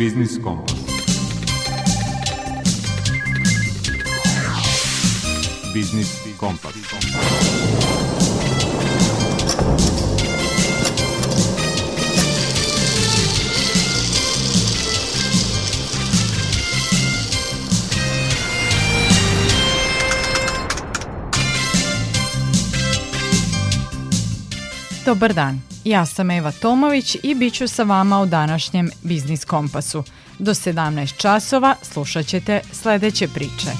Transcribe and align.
Biznis 0.00 0.40
Kompas. 0.40 0.72
Biznis 5.74 6.08
Kompas. 6.40 6.72
Dobar 25.04 25.36
dan, 25.36 25.60
ja 25.84 26.06
sam 26.06 26.30
Eva 26.30 26.52
Tomović 26.52 27.16
i 27.22 27.34
bit 27.34 27.54
ću 27.54 27.68
sa 27.68 27.82
vama 27.82 28.20
u 28.20 28.26
današnjem 28.26 28.90
Biznis 29.02 29.44
Kompasu. 29.44 30.04
Do 30.38 30.54
17 30.54 31.16
časova 31.16 31.76
slušat 31.82 32.26
ćete 32.26 32.60
sledeće 32.72 33.28
priče. 33.28 33.70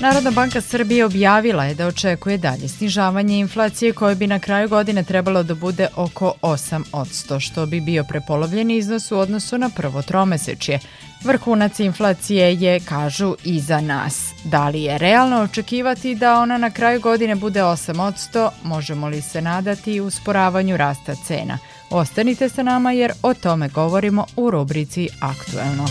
Narodna 0.00 0.30
banka 0.30 0.60
Srbije 0.60 1.04
objavila 1.04 1.64
je 1.64 1.74
da 1.74 1.86
očekuje 1.86 2.38
dalje 2.38 2.68
snižavanje 2.68 3.38
inflacije 3.38 3.92
koje 3.92 4.14
bi 4.14 4.26
na 4.26 4.38
kraju 4.38 4.68
godine 4.68 5.04
trebalo 5.04 5.42
da 5.42 5.54
bude 5.54 5.88
oko 5.96 6.34
8%, 6.42 7.40
što 7.40 7.66
bi 7.66 7.80
bio 7.80 8.04
prepolovljen 8.04 8.70
iznos 8.70 9.12
u 9.12 9.18
odnosu 9.18 9.58
na 9.58 9.70
prvo 9.76 10.02
tromesečje. 10.02 10.78
Vrhunac 11.24 11.80
inflacije 11.80 12.54
je, 12.54 12.80
kažu, 12.80 13.34
iza 13.44 13.80
nas. 13.80 14.30
Da 14.44 14.68
li 14.68 14.82
je 14.82 14.98
realno 14.98 15.42
očekivati 15.42 16.14
da 16.14 16.38
ona 16.38 16.58
na 16.58 16.70
kraju 16.70 17.00
godine 17.00 17.34
bude 17.34 17.60
8%, 17.60 18.50
možemo 18.62 19.08
li 19.08 19.22
se 19.22 19.42
nadati 19.42 20.00
usporavanju 20.00 20.76
rasta 20.76 21.14
cena? 21.14 21.58
Ostanite 21.90 22.48
sa 22.48 22.62
nama 22.62 22.92
jer 22.92 23.12
o 23.22 23.34
tome 23.34 23.68
govorimo 23.68 24.26
u 24.36 24.50
rubrici 24.50 25.08
Aktuelno. 25.20 25.86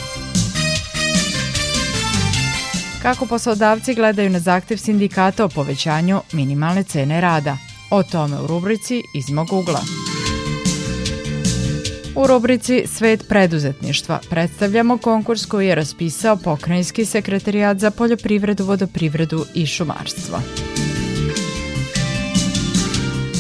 Kako 3.02 3.25
poslodavci 3.25 3.95
gledaju 3.95 4.30
na 4.30 4.39
zahtev 4.39 4.77
sindikata 4.77 5.45
o 5.45 5.50
povećanju 5.50 6.22
minimalne 6.31 6.83
cene 6.83 7.22
rada? 7.22 7.58
O 7.89 8.03
tome 8.03 8.39
u 8.42 8.48
rubrici 8.48 9.03
Iz 9.14 9.30
mog 9.30 9.53
ugla. 9.53 9.81
U 12.16 12.28
rubrici 12.28 12.84
Svet 12.88 13.28
preduzetništva 13.28 14.20
predstavljamo 14.30 14.98
konkurs 14.98 15.45
koji 15.45 15.67
je 15.67 15.76
raspisao 15.76 16.38
Pokrajinski 16.38 17.06
sekretarijat 17.06 17.78
za 17.78 17.92
poljoprivredu, 17.92 18.66
vodoprivredu 18.66 19.45
i 19.54 19.66
šumarstvo. 19.66 20.39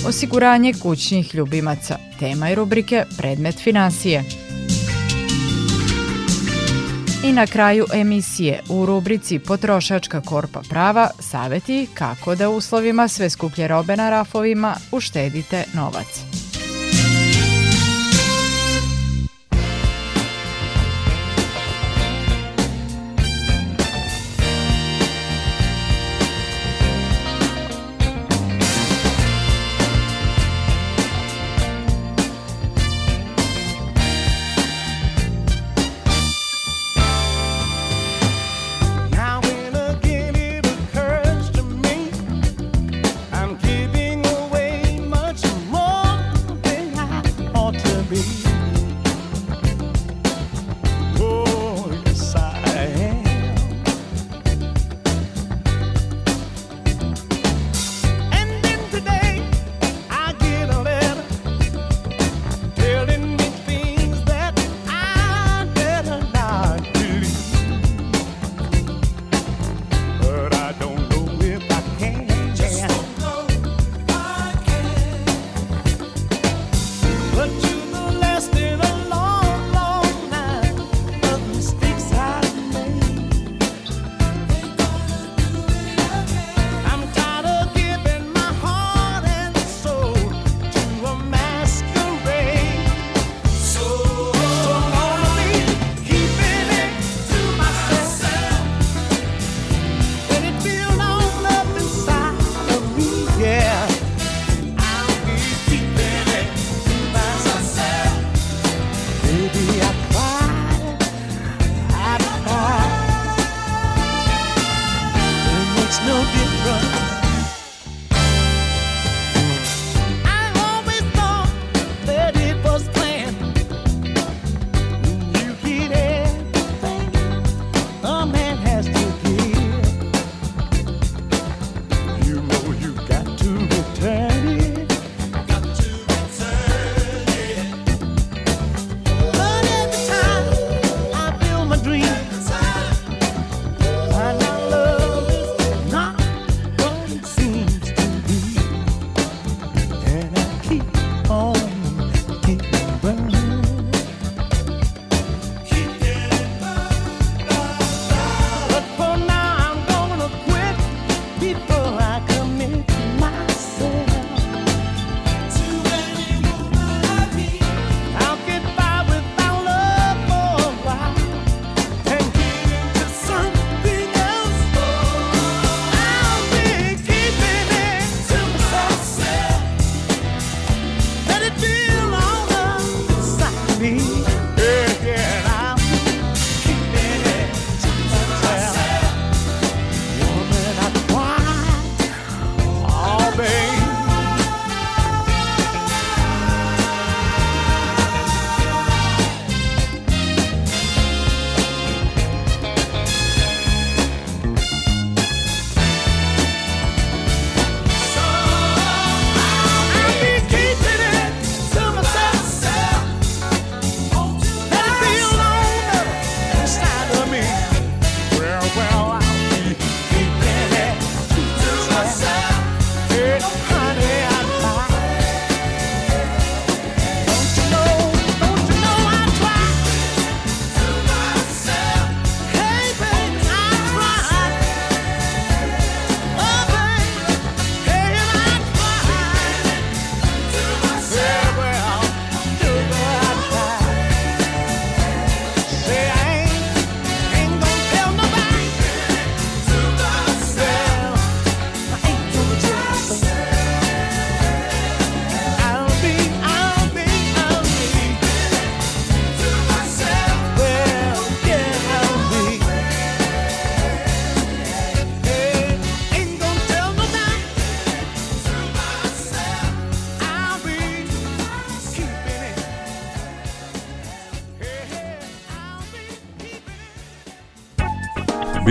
Osiguranje 0.07 0.73
kućnih 0.81 1.35
ljubimaca. 1.35 1.97
Tema 2.19 2.49
i 2.49 2.55
rubrike 2.55 3.03
Predmet 3.17 3.55
financije. 3.55 4.23
I 7.23 7.31
na 7.31 7.47
kraju 7.47 7.85
emisije 7.93 8.61
u 8.69 8.85
rubrici 8.85 9.39
Potrošačka 9.39 10.21
korpa 10.21 10.61
prava 10.69 11.09
saveti 11.19 11.87
kako 11.93 12.35
da 12.35 12.49
uslovima 12.49 13.07
sve 13.07 13.29
skuplje 13.29 13.67
robe 13.67 13.97
na 13.97 14.09
rafovima 14.09 14.75
uštedite 14.91 15.63
novac. 15.73 16.30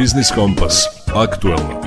Biznis 0.01 0.33
Kompas. 0.33 0.89
Aktualno. 1.13 1.80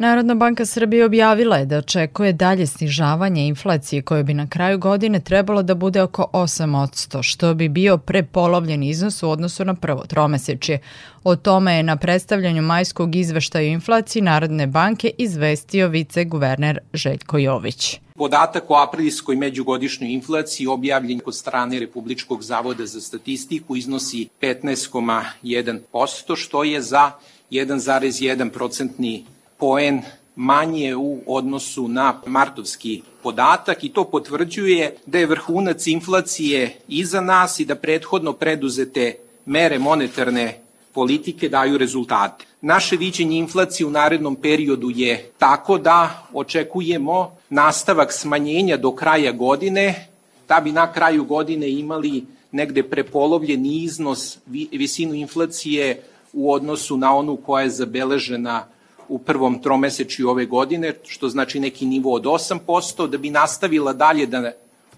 Narodna 0.00 0.34
banka 0.34 0.66
Srbije 0.66 1.04
objavila 1.04 1.56
je 1.56 1.66
da 1.66 1.78
očekuje 1.78 2.32
dalje 2.32 2.66
snižavanje 2.66 3.46
inflacije 3.46 4.02
koje 4.02 4.24
bi 4.24 4.34
na 4.34 4.46
kraju 4.46 4.78
godine 4.78 5.20
trebalo 5.20 5.62
da 5.62 5.74
bude 5.74 6.02
oko 6.02 6.26
8%, 6.32 7.22
što 7.22 7.54
bi 7.54 7.68
bio 7.68 7.98
prepolovljen 7.98 8.82
iznos 8.82 9.22
u 9.22 9.30
odnosu 9.30 9.64
na 9.64 9.74
prvo 9.74 10.04
tromesečje. 10.06 10.78
O 11.24 11.36
tome 11.36 11.76
je 11.76 11.82
na 11.82 11.96
predstavljanju 11.96 12.62
majskog 12.62 13.16
izveštaja 13.16 13.66
inflaciji 13.66 14.22
Narodne 14.22 14.66
banke 14.66 15.10
izvestio 15.18 15.88
vice-guverner 15.88 16.78
Željko 16.92 17.38
Jović. 17.38 18.00
Podatak 18.14 18.70
o 18.70 18.74
aprilskoj 18.74 19.36
međugodišnjoj 19.36 20.12
inflaciji 20.12 20.66
objavljen 20.66 21.18
kod 21.18 21.36
strane 21.36 21.80
Republičkog 21.80 22.42
zavoda 22.42 22.86
za 22.86 23.00
statistiku 23.00 23.76
iznosi 23.76 24.28
15,1%, 24.40 26.36
što 26.36 26.64
je 26.64 26.82
za 26.82 27.10
1,1 27.50 28.50
procentni 28.50 29.24
poen 29.60 30.02
manje 30.36 30.96
u 30.96 31.20
odnosu 31.26 31.88
na 31.88 32.20
martovski 32.26 33.02
podatak 33.22 33.84
i 33.84 33.88
to 33.88 34.04
potvrđuje 34.04 34.96
da 35.06 35.18
je 35.18 35.26
vrhunac 35.26 35.86
inflacije 35.86 36.76
iza 36.88 37.20
nas 37.20 37.60
i 37.60 37.64
da 37.64 37.74
prethodno 37.74 38.32
preduzete 38.32 39.14
mere 39.46 39.78
monetarne 39.78 40.58
politike 40.92 41.48
daju 41.48 41.78
rezultate. 41.78 42.44
Naše 42.60 42.96
viđenje 42.96 43.38
inflacije 43.38 43.86
u 43.86 43.90
narednom 43.90 44.36
periodu 44.36 44.90
je 44.94 45.30
tako 45.38 45.78
da 45.78 46.26
očekujemo 46.32 47.36
nastavak 47.50 48.12
smanjenja 48.12 48.76
do 48.76 48.92
kraja 48.92 49.32
godine, 49.32 50.08
da 50.48 50.60
bi 50.60 50.72
na 50.72 50.92
kraju 50.92 51.24
godine 51.24 51.70
imali 51.70 52.24
negde 52.52 52.82
prepolovljen 52.82 53.66
iznos 53.66 54.38
visinu 54.72 55.14
inflacije 55.14 56.02
u 56.32 56.52
odnosu 56.52 56.96
na 56.96 57.16
onu 57.16 57.36
koja 57.36 57.62
je 57.62 57.70
zabeležena 57.70 58.66
u 59.10 59.18
prvom 59.18 59.58
tromesečju 59.62 60.28
ove 60.28 60.46
godine, 60.46 60.94
što 61.06 61.28
znači 61.28 61.60
neki 61.60 61.86
nivo 61.86 62.14
od 62.14 62.22
8%, 62.22 63.08
da 63.08 63.18
bi 63.18 63.30
nastavila 63.30 63.92
dalje 63.92 64.26
da 64.26 64.52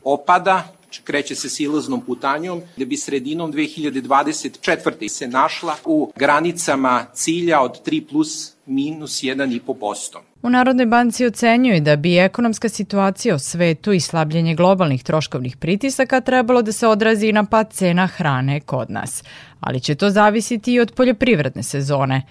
opada, 0.05 0.73
kreće 1.05 1.35
se 1.35 1.49
silaznom 1.49 2.01
putanjom, 2.01 2.61
da 2.77 2.85
bi 2.85 2.97
sredinom 2.97 3.53
2024. 3.53 5.09
se 5.09 5.29
našla 5.29 5.77
u 5.85 6.13
granicama 6.17 7.07
cilja 7.15 7.61
od 7.61 7.87
3 7.87 8.09
plus 8.11 8.53
minus 8.67 9.23
1,5%. 9.23 10.19
U 10.43 10.51
Narodnoj 10.51 10.87
banci 10.87 11.27
ocenjuju 11.27 11.81
da 11.81 11.97
bi 11.97 12.19
ekonomska 12.19 12.69
situacija 12.69 13.35
u 13.35 13.39
svetu 13.39 13.93
i 13.93 14.01
slabljenje 14.01 14.55
globalnih 14.55 15.03
troškovnih 15.05 15.57
pritisaka 15.57 16.21
trebalo 16.21 16.63
da 16.63 16.73
se 16.73 16.87
odrazi 16.87 17.27
i 17.27 17.33
na 17.33 17.45
pad 17.45 17.73
cena 17.73 18.07
hrane 18.07 18.61
kod 18.61 18.91
nas, 18.91 19.25
ali 19.61 19.81
će 19.81 19.95
to 19.95 20.11
zavisiti 20.11 20.73
i 20.73 20.81
od 20.81 20.93
poljoprivredne 20.93 21.63
sezone. 21.63 22.23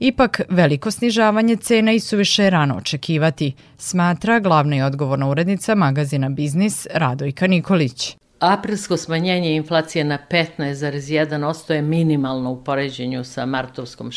Ipak, 0.00 0.40
veliko 0.48 0.90
snižavanje 0.90 1.56
cena 1.56 1.92
i 1.92 2.00
suviše 2.00 2.50
rano 2.50 2.76
očekivati, 2.76 3.52
smatra 3.78 4.40
glavna 4.40 4.76
i 4.76 4.82
odgovorna 4.82 5.28
urednica 5.28 5.74
magazina 5.74 6.28
Biznis 6.28 6.86
Radojka 6.94 7.46
Nikolić. 7.46 8.16
Aprilsko 8.38 8.96
smanjenje 8.96 9.56
inflacije 9.56 10.04
na 10.04 10.18
15,1% 10.30 11.72
je 11.72 11.82
minimalno 11.82 12.50
u 12.50 12.64
poređenju 12.64 13.24
sa 13.24 13.46
martovskom 13.46 14.12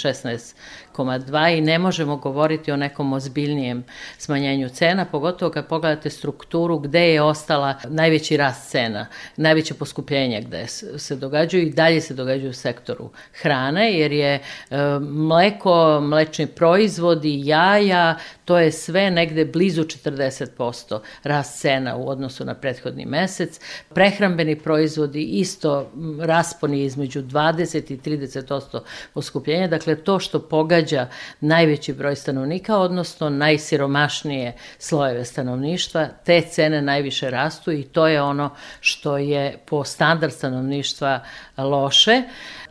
16,2 0.97 1.57
i 1.57 1.61
ne 1.61 1.79
možemo 1.79 2.17
govoriti 2.17 2.71
o 2.71 2.77
nekom 2.77 3.13
ozbiljnijem 3.13 3.83
smanjenju 4.17 4.69
cena, 4.69 5.05
pogotovo 5.05 5.51
kad 5.51 5.67
pogledate 5.67 6.09
strukturu 6.09 6.79
gde 6.79 7.13
je 7.13 7.21
ostala 7.21 7.75
najveći 7.87 8.37
rast 8.37 8.71
cena, 8.71 9.07
najveće 9.37 9.73
poskupljenje 9.73 10.41
gde 10.41 10.67
se 10.97 11.15
događaju 11.15 11.63
i 11.63 11.71
dalje 11.71 12.01
se 12.01 12.13
događaju 12.13 12.49
u 12.49 12.53
sektoru 12.53 13.09
hrane, 13.41 13.93
jer 13.93 14.11
je 14.11 14.33
e, 14.33 14.41
mleko, 14.99 15.99
mlečni 16.01 16.47
proizvodi, 16.47 17.41
jaja, 17.45 18.15
to 18.45 18.57
je 18.57 18.71
sve 18.71 19.11
negde 19.11 19.45
blizu 19.45 19.83
40% 19.83 20.99
rast 21.23 21.61
cena 21.61 21.95
u 21.95 22.09
odnosu 22.09 22.45
na 22.45 22.53
prethodni 22.53 23.05
mesec. 23.05 23.59
Prehrambeni 23.93 24.55
proizvodi 24.55 25.23
isto 25.23 25.91
rasponi 26.19 26.83
između 26.83 27.21
20 27.21 27.93
i 27.93 27.97
30% 27.97 28.79
poskupljenja, 29.13 29.67
dakle 29.67 29.95
to 29.95 30.19
što 30.19 30.39
pogađa 30.39 30.80
najveći 31.39 31.93
broj 31.93 32.15
stanovnika, 32.15 32.77
odnosno 32.77 33.29
najsiromašnije 33.29 34.55
slojeve 34.79 35.25
stanovništva, 35.25 36.07
te 36.25 36.41
cene 36.41 36.81
najviše 36.81 37.29
rastu 37.29 37.71
i 37.71 37.83
to 37.83 38.07
je 38.07 38.21
ono 38.21 38.49
što 38.79 39.17
je 39.17 39.57
po 39.65 39.83
standard 39.83 40.33
stanovništva 40.33 41.19
loše 41.57 42.21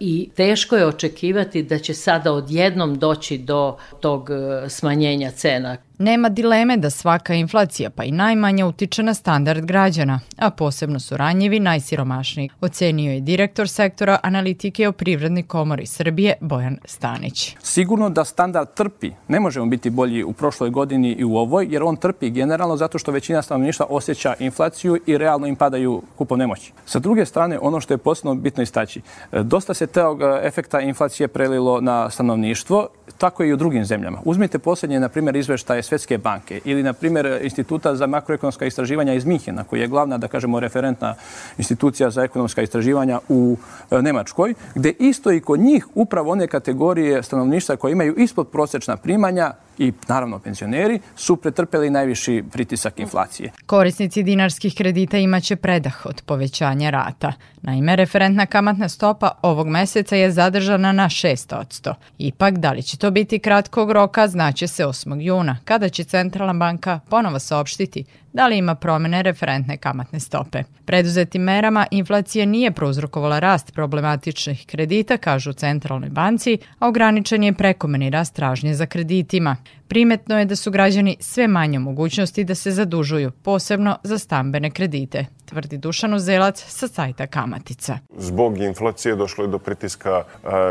i 0.01 0.31
teško 0.37 0.77
je 0.77 0.87
očekivati 0.87 1.63
da 1.63 1.79
će 1.79 1.95
sada 1.95 2.33
odjednom 2.33 2.99
doći 2.99 3.39
do 3.39 3.77
tog 4.01 4.31
e, 4.31 4.69
smanjenja 4.69 5.31
cena. 5.31 5.77
Nema 6.03 6.29
dileme 6.29 6.77
da 6.77 6.91
svaka 6.91 7.35
inflacija, 7.35 7.91
pa 7.91 8.05
i 8.05 8.13
najmanja, 8.13 8.67
utiče 8.67 9.03
na 9.03 9.15
standard 9.15 9.65
građana, 9.65 10.21
a 10.39 10.51
posebno 10.51 11.01
su 11.01 11.17
ranjivi 11.17 11.61
najsiromašniji, 11.61 12.49
ocenio 12.61 13.13
je 13.13 13.21
direktor 13.21 13.69
sektora 13.69 14.19
analitike 14.23 14.89
o 14.89 14.93
Privrednoj 14.93 15.43
komori 15.43 15.87
Srbije 15.87 16.35
Bojan 16.41 16.79
Stanić. 16.85 17.57
Sigurno 17.63 18.11
da 18.11 18.25
standard 18.25 18.69
trpi. 18.75 19.11
Ne 19.29 19.41
možemo 19.41 19.67
biti 19.67 19.91
bolji 19.91 20.25
u 20.25 20.33
prošloj 20.33 20.71
godini 20.71 21.13
i 21.13 21.25
u 21.25 21.37
ovoj, 21.37 21.67
jer 21.71 21.83
on 21.83 21.97
trpi 21.97 22.31
generalno 22.31 22.77
zato 22.77 22.99
što 22.99 23.13
većina 23.13 23.43
stanovništva 23.43 23.87
osjeća 23.89 24.35
inflaciju 24.39 24.99
i 25.07 25.19
realno 25.19 25.47
im 25.47 25.57
padaju 25.57 26.03
kupovne 26.17 26.47
moći. 26.47 26.73
Sa 26.87 26.99
druge 26.99 27.27
strane, 27.27 27.59
ono 27.63 27.81
što 27.81 27.95
je 27.95 27.99
posebno 27.99 28.35
bitno 28.35 28.63
istaći, 28.63 29.01
e, 29.33 29.43
dosta 29.43 29.75
se 29.75 29.87
tog 29.87 30.23
e, 30.23 30.41
efekta 30.43 30.81
inflacije 30.81 31.29
prelilo 31.29 31.81
na 31.81 32.11
stanovništvo, 32.11 32.89
tako 33.19 33.45
i 33.45 33.53
u 33.53 33.57
drugim 33.57 33.85
zemljama. 33.85 34.19
Uzmite 34.25 34.59
poslednje, 34.59 35.01
na 35.01 35.09
primjer, 35.09 35.37
izveštaje 35.37 35.83
Svetske 35.83 36.19
banke 36.19 36.61
ili, 36.65 36.83
na 36.83 36.93
primjer, 36.93 37.39
Instituta 37.43 37.97
za 37.97 38.07
makroekonomska 38.07 38.67
istraživanja 38.67 39.15
iz 39.15 39.25
Minhena, 39.25 39.65
koji 39.65 39.81
je 39.81 39.89
glavna, 39.89 40.19
da 40.19 40.29
kažemo, 40.29 40.61
referentna 40.61 41.15
institucija 41.59 42.11
za 42.11 42.23
ekonomska 42.23 42.63
istraživanja 42.63 43.21
u 43.29 43.57
e, 43.91 44.03
Nemačkoj, 44.03 44.55
gde 44.75 44.93
isto 44.99 45.33
i 45.33 45.41
kod 45.41 45.61
njih 45.61 45.87
upravo 45.95 46.33
one 46.33 46.47
kategorije 46.47 47.23
stanovništva 47.23 47.77
koje 47.77 47.93
imaju 47.93 48.15
ispod 48.17 48.49
prosečna 48.49 48.97
primanja 48.97 49.53
i 49.79 49.93
naravno 50.09 50.39
penzioneri 50.39 51.01
su 51.17 51.37
pretrpeli 51.37 51.91
najviši 51.91 52.45
pritisak 52.53 52.99
inflacije. 52.99 53.53
Korisnici 53.67 54.23
dinarskih 54.23 54.75
kredita 54.77 55.19
imaće 55.19 55.57
predah 55.57 56.07
od 56.07 56.23
povećanja 56.27 56.91
rata. 56.91 57.33
Naime, 57.63 57.97
referentna 57.97 58.47
kamatna 58.47 58.89
stopa 58.89 59.31
ovog 59.43 59.69
meseca 59.69 60.17
je 60.17 60.31
zadržana 60.31 60.93
na 60.93 61.05
6%. 61.05 61.95
Ipak, 62.19 62.59
da 62.59 62.73
li 62.73 62.83
će 62.83 62.97
to 62.97 63.11
biti 63.11 63.39
kratkog 63.39 63.91
roka, 63.91 64.29
znaće 64.29 64.67
se 64.67 64.85
8. 64.85 65.21
juna, 65.21 65.59
kada 65.65 65.89
će 65.89 66.05
Centralna 66.05 66.55
banka 66.55 67.01
ponovo 67.09 67.39
saopštiti 67.39 68.05
da 68.33 68.47
li 68.47 68.59
ima 68.59 68.75
promene 68.75 69.23
referentne 69.23 69.77
kamatne 69.77 70.21
stope. 70.21 70.63
Preduzetim 70.85 71.43
merama 71.43 71.87
inflacija 71.91 72.47
nije 72.47 72.71
prouzrokovala 72.71 73.39
rast 73.39 73.73
problematičnih 73.75 74.67
kredita, 74.67 75.17
kažu 75.17 75.51
u 75.51 75.53
Centralnoj 75.53 76.11
banci, 76.11 76.59
a 76.79 76.89
ograničen 76.89 77.43
je 77.43 77.53
prekomeni 77.53 78.11
rast 78.11 78.35
tražnje 78.35 78.75
za 78.75 78.87
kreditima. 78.87 79.57
Primetno 79.89 80.39
je 80.39 80.45
da 80.45 80.57
su 80.57 80.71
građani 80.71 81.17
sve 81.21 81.49
manje 81.49 81.79
mogućnosti 81.79 82.45
da 82.45 82.55
se 82.55 82.71
zadužuju, 82.71 83.31
posebno 83.31 83.99
za 84.03 84.19
stambene 84.19 84.71
kredite, 84.71 85.27
tvrdi 85.45 85.79
Dušan 85.79 86.15
Uzelac 86.15 86.65
sa 86.69 86.89
sajta 86.89 87.27
Kamatica. 87.27 87.99
Zbog 88.17 88.59
inflacije 88.59 89.17
došlo 89.17 89.45
je 89.45 89.49
do 89.49 89.59
pritiska 89.59 90.23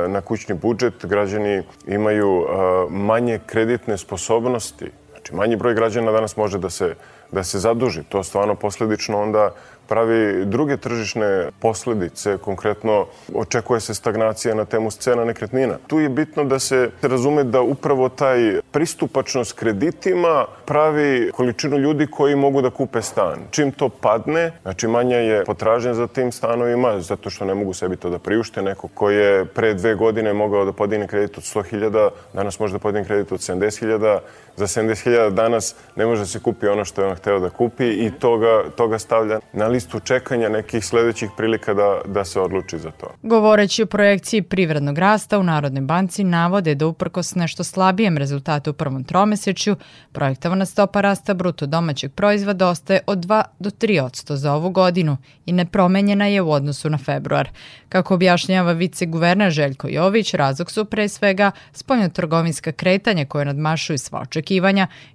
na 0.10 0.22
kućni 0.22 0.56
budžet. 0.56 1.06
Građani 1.06 1.64
imaju 1.88 2.46
manje 2.90 3.40
kreditne 3.46 3.98
sposobnosti. 3.98 4.86
Znači, 5.12 5.36
manji 5.36 5.56
broj 5.56 5.74
građana 5.74 6.12
danas 6.12 6.38
može 6.38 6.60
da 6.60 6.70
se 6.70 6.96
da 7.32 7.44
se 7.44 7.60
zaduži. 7.60 8.04
To 8.10 8.24
stvarno 8.24 8.56
posledično 8.56 9.22
onda 9.22 9.52
pravi 9.90 10.46
druge 10.46 10.78
tržišne 10.78 11.50
posledice, 11.60 12.38
konkretno 12.38 13.06
očekuje 13.34 13.80
se 13.80 13.94
stagnacija 13.94 14.56
na 14.56 14.66
temu 14.66 14.92
scena 14.92 15.26
nekretnina. 15.26 15.78
Tu 15.88 16.00
je 16.00 16.10
bitno 16.10 16.44
da 16.44 16.60
se 16.60 16.92
razume 17.02 17.44
da 17.44 17.62
upravo 17.62 18.10
taj 18.10 18.62
pristupačnost 18.72 19.54
kreditima 19.54 20.46
pravi 20.66 21.32
količinu 21.34 21.78
ljudi 21.78 22.08
koji 22.08 22.36
mogu 22.36 22.62
da 22.62 22.70
kupe 22.70 23.02
stan. 23.02 23.40
Čim 23.52 23.72
to 23.72 23.90
padne, 23.90 24.52
znači 24.62 24.88
manja 24.88 25.18
je 25.18 25.46
potražnja 25.46 25.94
za 25.94 26.08
tim 26.08 26.32
stanovima, 26.32 27.02
zato 27.02 27.30
što 27.30 27.46
ne 27.46 27.54
mogu 27.54 27.74
sebi 27.74 27.96
to 27.98 28.10
da 28.10 28.20
priušte. 28.20 28.62
Neko 28.62 28.88
ko 28.88 29.10
je 29.10 29.46
pre 29.46 29.74
dve 29.74 29.96
godine 29.96 30.34
mogao 30.34 30.66
da 30.66 30.72
podigne 30.72 31.08
kredit 31.08 31.38
od 31.38 31.44
100.000, 31.44 32.10
danas 32.34 32.60
može 32.60 32.74
da 32.74 32.80
podigne 32.80 33.08
kredit 33.08 33.32
od 33.32 33.40
70.000, 33.40 34.20
za 34.60 34.68
70.000 34.68 35.34
danas 35.34 35.76
ne 35.96 36.06
može 36.06 36.22
da 36.22 36.26
se 36.26 36.40
kupi 36.40 36.68
ono 36.68 36.86
što 36.86 37.02
je 37.02 37.08
on 37.08 37.16
hteo 37.16 37.40
da 37.40 37.50
kupi 37.50 37.86
i 37.86 38.12
toga, 38.20 38.64
toga 38.76 39.00
stavlja 39.00 39.40
na 39.54 39.68
listu 39.68 39.80
listu 39.80 40.00
čekanja 40.00 40.50
nekih 40.50 40.86
sledećih 40.86 41.30
prilika 41.38 41.74
da, 41.74 42.02
da 42.06 42.26
se 42.26 42.40
odluči 42.40 42.80
za 42.80 42.92
to. 42.92 43.08
Govoreći 43.24 43.84
o 43.84 43.86
projekciji 43.86 44.42
privrednog 44.42 44.98
rasta 44.98 45.40
u 45.40 45.44
Narodnoj 45.44 45.82
banci 45.82 46.24
navode 46.24 46.76
da 46.76 46.88
uprkos 46.88 47.36
nešto 47.36 47.64
slabijem 47.64 48.18
rezultatu 48.18 48.70
u 48.70 48.74
prvom 48.74 49.04
tromesečju, 49.04 49.76
projektovana 50.12 50.66
stopa 50.66 51.02
rasta 51.02 51.34
bruto 51.34 51.66
domaćeg 51.66 52.12
proizvoda 52.14 52.68
ostaje 52.70 53.00
od 53.08 53.18
2 53.18 53.44
do 53.60 53.70
3 53.70 54.02
odsto 54.04 54.36
za 54.36 54.54
ovu 54.54 54.70
godinu 54.70 55.18
i 55.46 55.52
nepromenjena 55.52 56.28
je 56.28 56.42
u 56.42 56.52
odnosu 56.52 56.90
na 56.90 56.98
februar. 56.98 57.50
Kako 57.90 58.14
objašnjava 58.14 58.72
vice-guverner 58.72 59.50
Željko 59.50 59.88
Jović, 59.88 60.34
razlog 60.34 60.72
su 60.72 60.86
pre 60.86 61.08
svega 61.08 61.52
spoljnotrgovinska 61.72 62.72
kretanja 62.72 63.26
koje 63.26 63.46
nadmašuju 63.46 63.98
sva 63.98 64.20
očekivanja 64.22 64.49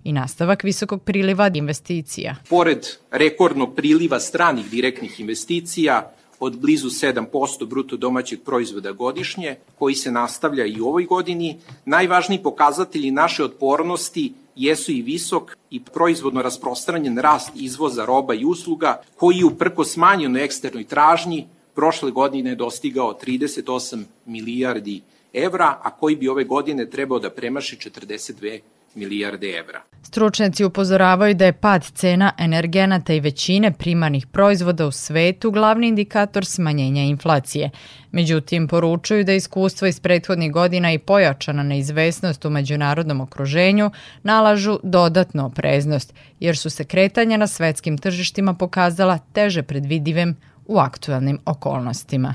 i 0.05 0.13
nastavak 0.13 0.65
visokog 0.65 1.03
priliva 1.03 1.51
investicija. 1.55 2.37
Pored 2.49 2.87
rekordnog 3.11 3.75
priliva 3.75 4.21
stranih 4.21 4.71
direktnih 4.71 5.21
investicija 5.21 6.13
od 6.41 6.59
blizu 6.61 6.89
7% 6.89 7.67
bruto 7.67 7.97
domaćeg 7.97 8.43
proizvoda 8.45 8.93
godišnje, 8.93 9.57
koji 9.79 9.95
se 9.95 10.13
nastavlja 10.13 10.67
i 10.67 10.81
u 10.81 10.87
ovoj 10.87 11.05
godini, 11.05 11.59
najvažniji 11.85 12.43
pokazatelji 12.43 13.11
naše 13.11 13.45
otpornosti 13.45 14.33
jesu 14.57 14.93
i 14.93 15.03
visok 15.03 15.57
i 15.71 15.81
proizvodno 15.81 16.43
rasprostranjen 16.43 17.19
rast 17.19 17.51
izvoza 17.55 18.05
roba 18.05 18.35
i 18.35 18.45
usluga, 18.45 19.03
koji 19.17 19.37
je 19.37 19.45
uprko 19.45 19.85
smanjenoj 19.85 20.45
eksternoj 20.45 20.85
tražnji 20.85 21.47
prošle 21.75 22.11
godine 22.11 22.55
dostigao 22.55 23.19
38 23.27 24.05
milijardi 24.27 25.03
evra, 25.33 25.79
a 25.83 25.91
koji 25.91 26.17
bi 26.17 26.29
ove 26.29 26.45
godine 26.45 26.91
trebao 26.91 27.19
da 27.19 27.31
premaši 27.31 27.77
42 27.77 28.61
milijarde 28.95 29.51
evra. 29.51 29.83
Stručnjaci 30.03 30.65
upozoravaju 30.65 31.35
da 31.35 31.45
je 31.45 31.53
pad 31.53 31.85
cena 31.85 32.33
energenata 32.39 33.15
i 33.15 33.21
većine 33.21 33.73
primarnih 33.73 34.27
proizvoda 34.27 34.87
u 34.87 34.91
svetu 34.91 35.51
glavni 35.51 35.89
indikator 35.89 36.45
smanjenja 36.45 37.03
inflacije. 37.03 37.71
Međutim, 38.13 38.69
poručuju 38.69 39.25
da 39.25 39.33
iskustvo 39.33 39.87
iz 39.87 40.01
prethodnih 40.01 40.53
godina 40.53 40.93
i 40.93 40.99
pojačana 40.99 41.63
neizvesnost 41.63 42.45
u 42.45 42.51
međunarodnom 42.51 43.21
okruženju 43.21 43.91
nalažu 44.23 44.79
dodatnu 44.83 45.47
opreznost, 45.47 46.15
jer 46.41 46.57
su 46.57 46.71
se 46.71 46.85
kretanja 46.85 47.37
na 47.37 47.47
svetskim 47.47 47.99
tržištima 47.99 48.55
pokazala 48.55 49.19
teže 49.33 49.63
predvidivim 49.63 50.37
u 50.67 50.79
aktuelnim 50.79 51.39
okolnostima. 51.45 52.35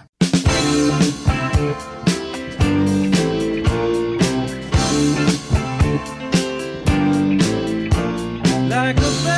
Like 8.80 8.98
a 8.98 9.29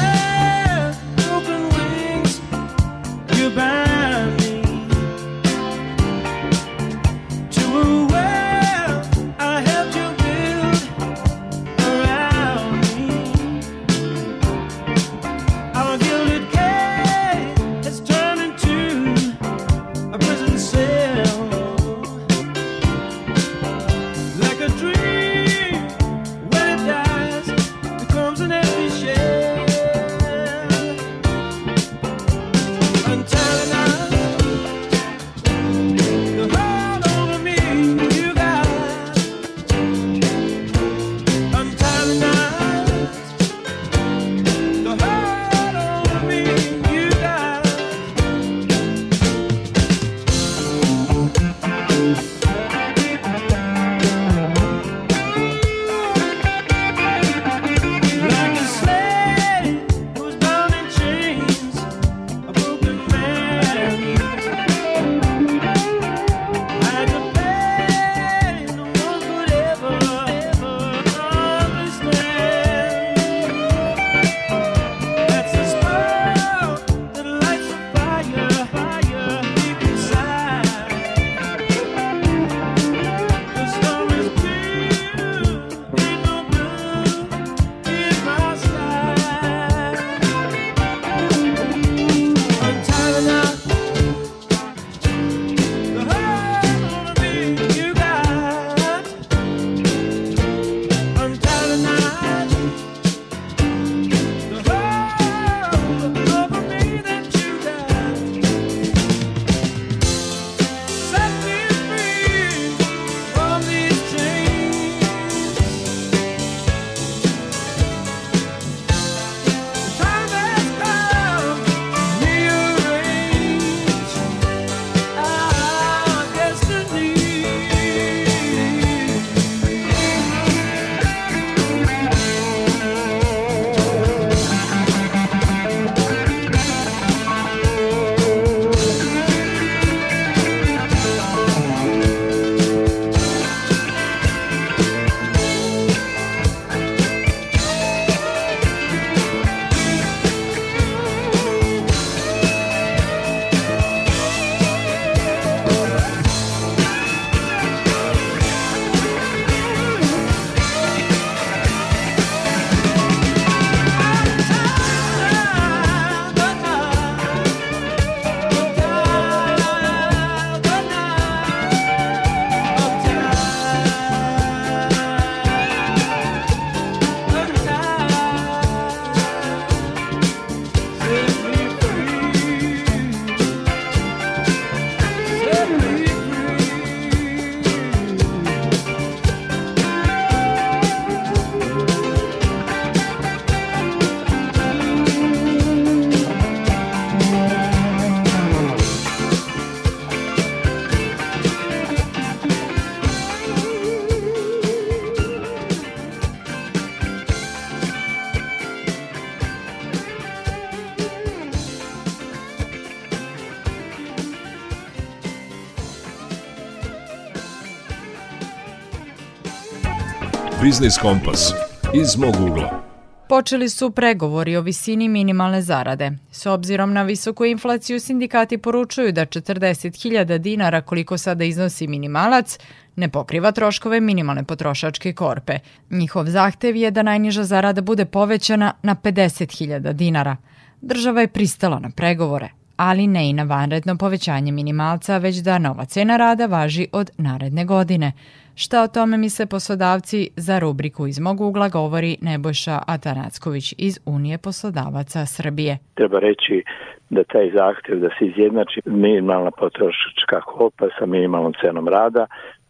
Biznis 220.72 220.98
Kompas 220.98 221.54
iz 221.94 222.18
mog 222.18 222.36
ugla. 222.50 222.82
Počeli 223.30 223.70
su 223.70 223.92
pregovori 223.92 224.56
o 224.58 224.62
visini 224.62 225.08
minimalne 225.08 225.62
zarade. 225.62 226.12
S 226.32 226.46
obzirom 226.46 226.94
na 226.94 227.04
visoku 227.04 227.46
inflaciju, 227.46 228.00
sindikati 228.00 228.58
poručuju 228.58 229.12
da 229.12 229.26
40.000 229.26 230.38
dinara 230.38 230.82
koliko 230.82 231.18
sada 231.18 231.44
iznosi 231.44 231.88
minimalac 231.88 232.60
ne 232.96 233.10
pokriva 233.10 233.52
troškove 233.52 234.00
minimalne 234.00 234.44
potrošačke 234.44 235.14
korpe. 235.14 235.60
Njihov 235.90 236.26
zahtev 236.26 236.76
je 236.76 236.92
da 236.92 237.04
najniža 237.04 237.44
zarada 237.44 237.82
bude 237.82 238.06
povećana 238.06 238.74
na 238.84 238.96
50.000 238.96 239.94
dinara. 239.94 240.38
Država 240.82 241.22
je 241.22 241.28
pristala 241.28 241.80
na 241.80 241.90
pregovore, 241.90 242.50
ali 242.76 243.08
ne 243.08 243.30
i 243.30 243.34
na 243.34 243.44
vanredno 243.44 243.98
povećanje 243.98 244.52
minimalca, 244.52 245.18
već 245.18 245.38
da 245.38 245.58
nova 245.58 245.86
cena 245.86 246.18
rada 246.18 246.46
važi 246.46 246.88
od 246.92 247.10
naredne 247.18 247.66
godine. 247.66 248.12
Šta 248.56 248.84
o 248.84 248.88
tome 248.88 249.18
misle 249.18 249.46
poslodavci 249.46 250.30
za 250.36 250.60
rubriku 250.60 251.08
iz 251.08 251.20
mog 251.20 251.42
ugla 251.42 251.70
govori 251.70 252.18
Nebojša 252.22 252.80
Atanacković 252.88 253.74
iz 253.78 254.00
Unije 254.06 254.38
poslodavaca 254.38 255.26
Srbije. 255.26 255.78
Treba 255.94 256.20
reći 256.20 256.64
da 257.10 257.24
taj 257.24 257.52
zahtev 257.52 258.00
da 258.00 258.10
se 258.10 258.26
izjednači 258.26 258.82
minimalna 258.86 259.52
potrošačka 259.52 260.42
korpa 260.42 260.88
sa 261.00 261.06
minimalnom 261.06 261.54
cenom 261.62 261.88
rada 261.88 262.26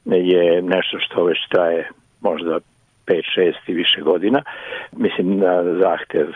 je 0.06 0.62
nešto 0.62 0.98
što 1.00 1.24
već 1.24 1.38
traje 1.50 1.90
možda 2.22 2.60
5, 3.12 3.22
6 3.38 3.54
i 3.68 3.74
više 3.74 4.02
godina, 4.02 4.42
mislim 4.92 5.38
na 5.40 5.64
zahtev 5.64 6.28
e, 6.30 6.34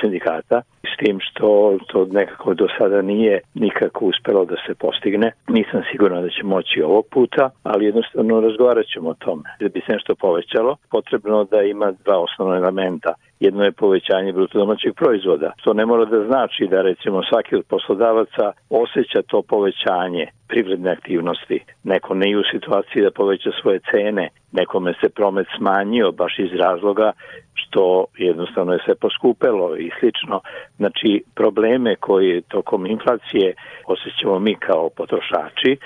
sindikata, 0.00 0.62
s 0.82 1.04
tim 1.04 1.18
što 1.20 1.78
to 1.86 2.06
nekako 2.10 2.54
do 2.54 2.66
sada 2.78 3.02
nije 3.02 3.40
nikako 3.54 4.04
uspelo 4.04 4.44
da 4.44 4.56
se 4.66 4.74
postigne. 4.74 5.32
Nisam 5.48 5.82
siguran 5.92 6.22
da 6.22 6.28
će 6.28 6.44
moći 6.44 6.82
ovog 6.82 7.06
puta, 7.10 7.50
ali 7.62 7.84
jednostavno 7.84 8.40
razgovarat 8.40 8.86
ćemo 8.86 9.08
o 9.10 9.14
tome. 9.14 9.42
Da 9.60 9.68
bi 9.68 9.80
se 9.86 9.92
nešto 9.92 10.14
povećalo, 10.14 10.76
potrebno 10.90 11.44
da 11.44 11.62
ima 11.62 11.92
dva 12.04 12.18
osnovna 12.18 12.56
elementa 12.56 13.14
jedno 13.40 13.64
je 13.64 13.72
povećanje 13.72 14.32
bruto 14.32 14.58
domaćeg 14.58 14.94
proizvoda. 14.94 15.52
To 15.64 15.72
ne 15.72 15.86
mora 15.86 16.04
da 16.04 16.24
znači 16.26 16.66
da 16.70 16.82
recimo 16.82 17.22
svaki 17.22 17.56
od 17.56 17.64
poslodavaca 17.68 18.52
osjeća 18.70 19.22
to 19.22 19.42
povećanje 19.42 20.26
privredne 20.48 20.90
aktivnosti. 20.90 21.60
Neko 21.84 22.14
ne 22.14 22.30
je 22.30 22.38
u 22.38 22.42
situaciji 22.52 23.02
da 23.02 23.10
poveća 23.10 23.50
svoje 23.60 23.80
cene, 23.90 24.28
nekome 24.52 24.94
se 25.00 25.08
promet 25.08 25.46
smanjio 25.56 26.12
baš 26.12 26.38
iz 26.38 26.52
razloga 26.52 27.12
što 27.54 28.04
jednostavno 28.18 28.72
je 28.72 28.78
sve 28.84 28.94
poskupelo 28.94 29.76
i 29.76 29.90
slično. 30.00 30.40
Znači, 30.76 31.22
probleme 31.34 31.96
koje 31.96 32.40
tokom 32.40 32.86
inflacije 32.86 33.54
osjećamo 33.86 34.38
mi 34.38 34.54
kao 34.54 34.88
potrošači, 34.96 35.76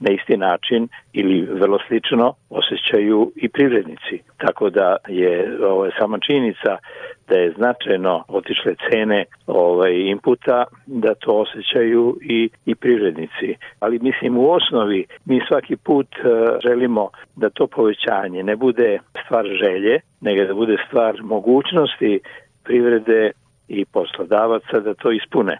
na 0.00 0.10
isti 0.10 0.36
način 0.36 0.88
ili 1.12 1.48
vrlo 1.60 1.78
slično 1.88 2.34
osjećaju 2.50 3.32
i 3.36 3.48
privrednici. 3.48 4.22
Tako 4.36 4.70
da 4.70 4.96
je 5.08 5.58
ovo, 5.64 5.90
sama 5.98 6.18
činjenica 6.18 6.78
da 7.28 7.36
je 7.36 7.52
značajno 7.52 8.24
otišle 8.28 8.74
cene 8.90 9.24
ovaj, 9.46 9.92
inputa, 9.94 10.64
da 10.86 11.14
to 11.14 11.32
osjećaju 11.32 12.18
i, 12.22 12.50
i 12.66 12.74
privrednici. 12.74 13.54
Ali 13.80 13.98
mislim 13.98 14.36
u 14.36 14.50
osnovi 14.50 15.06
mi 15.24 15.40
svaki 15.48 15.76
put 15.76 16.06
uh, 16.06 16.58
želimo 16.62 17.08
da 17.36 17.50
to 17.50 17.66
povećanje 17.66 18.42
ne 18.42 18.56
bude 18.56 18.98
stvar 19.24 19.44
želje, 19.46 20.00
nego 20.20 20.44
da 20.44 20.54
bude 20.54 20.76
stvar 20.86 21.22
mogućnosti 21.22 22.20
privrede 22.64 23.30
i 23.68 23.84
poslodavaca 23.84 24.80
da 24.80 24.94
to 24.94 25.10
ispune. 25.10 25.58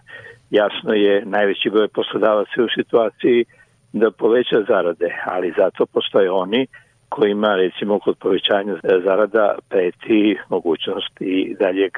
Jasno 0.49 0.93
je, 0.93 1.25
najveći 1.25 1.69
broj 1.69 1.87
poslodavaca 1.87 2.63
u 2.63 2.67
situaciji 2.75 3.45
da 3.93 4.11
poveća 4.11 4.63
zarade, 4.67 5.09
ali 5.25 5.53
zato 5.57 5.85
postoje 5.85 6.31
oni 6.31 6.67
kojima 7.15 7.55
recimo 7.55 7.99
kod 7.99 8.17
povećanja 8.17 8.75
zarada 9.05 9.55
preti 9.69 10.37
mogućnost 10.49 11.13
i 11.19 11.55
daljeg 11.59 11.91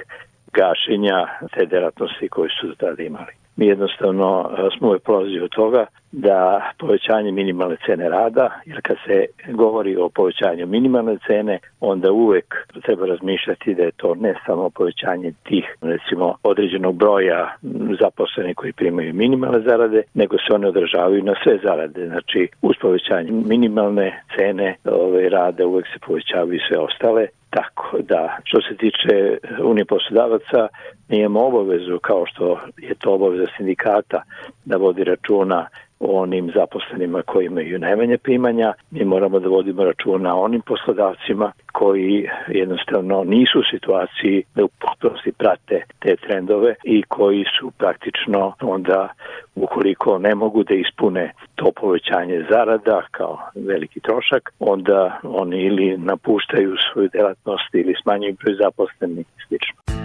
gašenja 0.53 1.27
te 1.53 1.65
delatnosti 1.65 2.29
koje 2.29 2.49
su 2.49 2.75
tada 2.75 3.03
imali. 3.03 3.33
Mi 3.55 3.65
jednostavno 3.67 4.49
smo 4.77 4.87
uvek 4.87 5.03
prolazi 5.03 5.39
od 5.39 5.49
toga 5.49 5.85
da 6.13 6.71
povećanje 6.79 7.31
minimalne 7.31 7.75
cene 7.85 8.09
rada, 8.09 8.49
jer 8.65 8.81
kad 8.83 8.97
se 9.05 9.25
govori 9.51 9.95
o 9.97 10.09
povećanju 10.09 10.67
minimalne 10.67 11.17
cene, 11.27 11.59
onda 11.79 12.11
uvek 12.11 12.67
treba 12.83 13.05
razmišljati 13.05 13.75
da 13.75 13.83
je 13.83 13.91
to 13.91 14.15
ne 14.15 14.33
samo 14.45 14.69
povećanje 14.69 15.33
tih, 15.43 15.65
recimo, 15.81 16.35
određenog 16.43 16.95
broja 16.95 17.55
zaposlenih 18.01 18.55
koji 18.55 18.73
primaju 18.73 19.13
minimalne 19.13 19.59
zarade, 19.69 20.01
nego 20.13 20.37
se 20.37 20.53
one 20.53 20.67
odražavaju 20.67 21.23
na 21.23 21.33
sve 21.43 21.59
zarade. 21.63 22.07
Znači, 22.07 22.47
uz 22.61 22.75
povećanje 22.81 23.31
minimalne 23.31 24.23
cene 24.35 24.75
ove, 24.85 25.29
rada 25.29 25.67
uvek 25.67 25.85
se 25.87 25.99
povećavaju 26.05 26.59
sve 26.67 26.77
ostale 26.79 27.27
Tako 27.53 27.97
da, 28.01 28.37
što 28.43 28.61
se 28.61 28.77
tiče 28.77 29.37
Unije 29.63 29.85
poslodavaca, 29.85 30.67
nijemo 31.09 31.45
obavezu, 31.45 31.99
kao 31.99 32.25
što 32.25 32.59
je 32.77 32.95
to 32.95 33.13
obaveza 33.13 33.45
sindikata, 33.57 34.23
da 34.65 34.77
vodi 34.77 35.03
računa 35.03 35.67
onim 36.09 36.51
zaposlenima 36.55 37.21
koji 37.21 37.45
imaju 37.45 37.79
najmanje 37.79 38.17
primanja. 38.17 38.73
Mi 38.91 39.05
moramo 39.05 39.39
da 39.39 39.49
vodimo 39.49 39.83
računa 39.83 40.35
onim 40.35 40.61
poslodavcima 40.61 41.51
koji 41.71 42.29
jednostavno 42.47 43.23
nisu 43.23 43.59
u 43.59 43.69
situaciji 43.71 44.43
da 44.55 44.63
u 44.63 44.69
potpunosti 44.79 45.31
prate 45.31 45.81
te 45.99 46.15
trendove 46.15 46.75
i 46.83 47.03
koji 47.03 47.43
su 47.59 47.71
praktično 47.71 48.53
onda 48.61 49.07
ukoliko 49.55 50.17
ne 50.17 50.35
mogu 50.35 50.63
da 50.63 50.73
ispune 50.73 51.31
to 51.55 51.71
povećanje 51.81 52.45
zarada 52.49 53.01
kao 53.11 53.39
veliki 53.55 53.99
trošak, 53.99 54.53
onda 54.59 55.19
oni 55.23 55.61
ili 55.61 55.97
napuštaju 55.97 56.75
svoju 56.93 57.09
delatnost 57.13 57.69
ili 57.73 57.95
smanjuju 58.03 58.35
broj 58.43 58.55
zaposlenih 58.55 59.25
i 59.25 59.41
slično. 59.47 60.02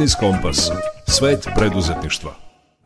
Biznis 0.00 0.16
Kompas. 0.20 0.58
Svet 1.06 1.48
preduzetništva. 1.58 2.30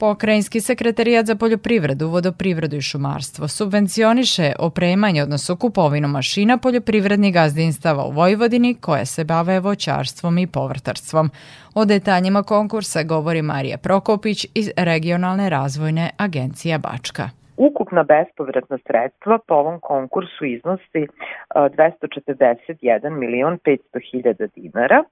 Pokrajinski 0.01 0.61
sekretarijat 0.61 1.27
za 1.27 1.37
poljoprivredu, 1.37 2.09
vodoprivredu 2.09 2.77
i 2.77 2.81
šumarstvo 2.81 3.49
subvencioniše 3.49 4.53
opremanje, 4.59 5.23
odnosno 5.23 5.57
kupovinu 5.57 6.09
mašina 6.09 6.59
poljoprivrednih 6.59 7.35
gazdinstava 7.35 8.05
u 8.05 8.11
Vojvodini 8.11 8.75
koje 8.75 9.07
se 9.07 9.25
bave 9.25 9.61
voćarstvom 9.61 10.39
i 10.39 10.47
povrtarstvom. 10.47 11.31
O 11.75 11.85
detaljima 11.85 12.43
konkursa 12.43 13.03
govori 13.03 13.43
Marija 13.43 13.79
Prokopić 13.79 14.47
iz 14.55 14.71
Regionalne 14.77 15.51
razvojne 15.51 16.11
agencije 16.19 16.79
Bačka. 16.79 17.31
Ukupna 17.57 18.03
bespovratna 18.03 18.79
sredstva 18.87 19.39
po 19.49 19.55
ovom 19.55 19.81
konkursu 19.81 20.45
iznosi 20.45 21.03
e, 21.03 21.07
241 21.55 23.11
milion 23.11 23.59
500 23.59 23.79
hiljada 24.11 24.47
dinara 24.47 25.05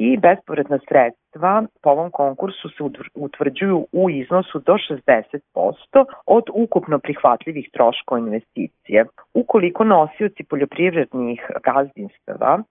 i 0.00 0.16
bespovratna 0.16 0.78
sredstva 0.88 1.64
po 1.82 1.90
ovom 1.90 2.10
konkursu 2.10 2.68
se 2.68 2.82
utv- 2.82 3.10
utvrđuju 3.14 3.86
u 3.92 4.10
iznosu 4.10 4.58
do 4.58 4.74
60% 4.74 6.04
od 6.26 6.44
ukupno 6.54 6.98
prihvatljivih 6.98 7.68
troškova 7.72 8.18
investicije. 8.18 9.04
Ukoliko 9.34 9.84
nosioci 9.84 10.44
poljoprivrednih 10.44 11.40
gazdinstava 11.64 12.62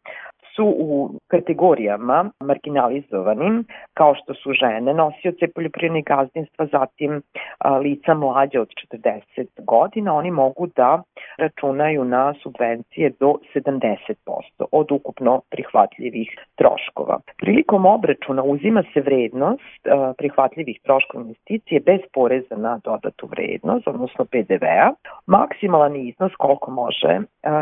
su 0.56 0.66
u 0.78 1.12
kategorijama 1.28 2.32
marginalizovanim, 2.44 3.66
kao 3.94 4.16
što 4.16 4.34
su 4.34 4.54
žene, 4.54 4.94
nosioce 4.94 5.48
poljoprivrednih 5.56 6.06
gazdinstva, 6.06 6.66
zatim 6.66 7.22
lica 7.82 8.14
mlađe 8.14 8.60
od 8.60 8.70
40 8.94 9.48
godina, 9.58 10.16
oni 10.16 10.32
mogu 10.32 10.68
da 10.76 11.04
računaju 11.40 12.04
na 12.04 12.34
subvencije 12.44 13.12
do 13.20 13.34
70% 13.56 14.06
od 14.72 14.92
ukupno 14.92 15.42
prihvatljivih 15.52 16.30
troškova. 16.56 17.20
Prilikom 17.38 17.86
obračuna 17.86 18.44
uzima 18.44 18.84
se 18.94 19.02
vrednost 19.02 19.82
prihvatljivih 20.18 20.80
troškova 20.84 21.24
investicije 21.24 21.80
bez 21.80 22.00
poreza 22.14 22.56
na 22.56 22.80
dodatu 22.84 23.28
vrednost, 23.28 23.88
odnosno 23.88 24.26
PDV-a. 24.26 24.94
Maksimalan 25.28 25.96
iznos 25.96 26.32
koliko 26.38 26.72
može 26.72 27.20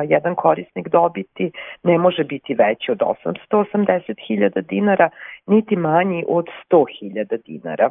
jedan 0.09 0.35
korisnik 0.35 0.87
dobiti 0.89 1.51
ne 1.83 1.97
može 1.97 2.23
biti 2.23 2.53
veći 2.53 2.91
od 2.91 2.99
880.000 2.99 4.61
dinara, 4.61 5.09
niti 5.47 5.75
manji 5.75 6.25
od 6.27 6.45
100.000 6.71 7.37
dinara. 7.45 7.89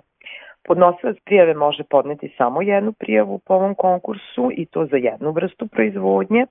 Podnosilac 0.66 1.16
prijave 1.24 1.54
može 1.54 1.84
podneti 1.90 2.34
samo 2.38 2.62
jednu 2.62 2.92
prijavu 2.92 3.38
po 3.38 3.54
ovom 3.54 3.74
konkursu 3.74 4.50
i 4.52 4.66
to 4.66 4.86
za 4.86 4.96
jednu 4.96 5.30
vrstu 5.30 5.66
proizvodnje, 5.66 6.46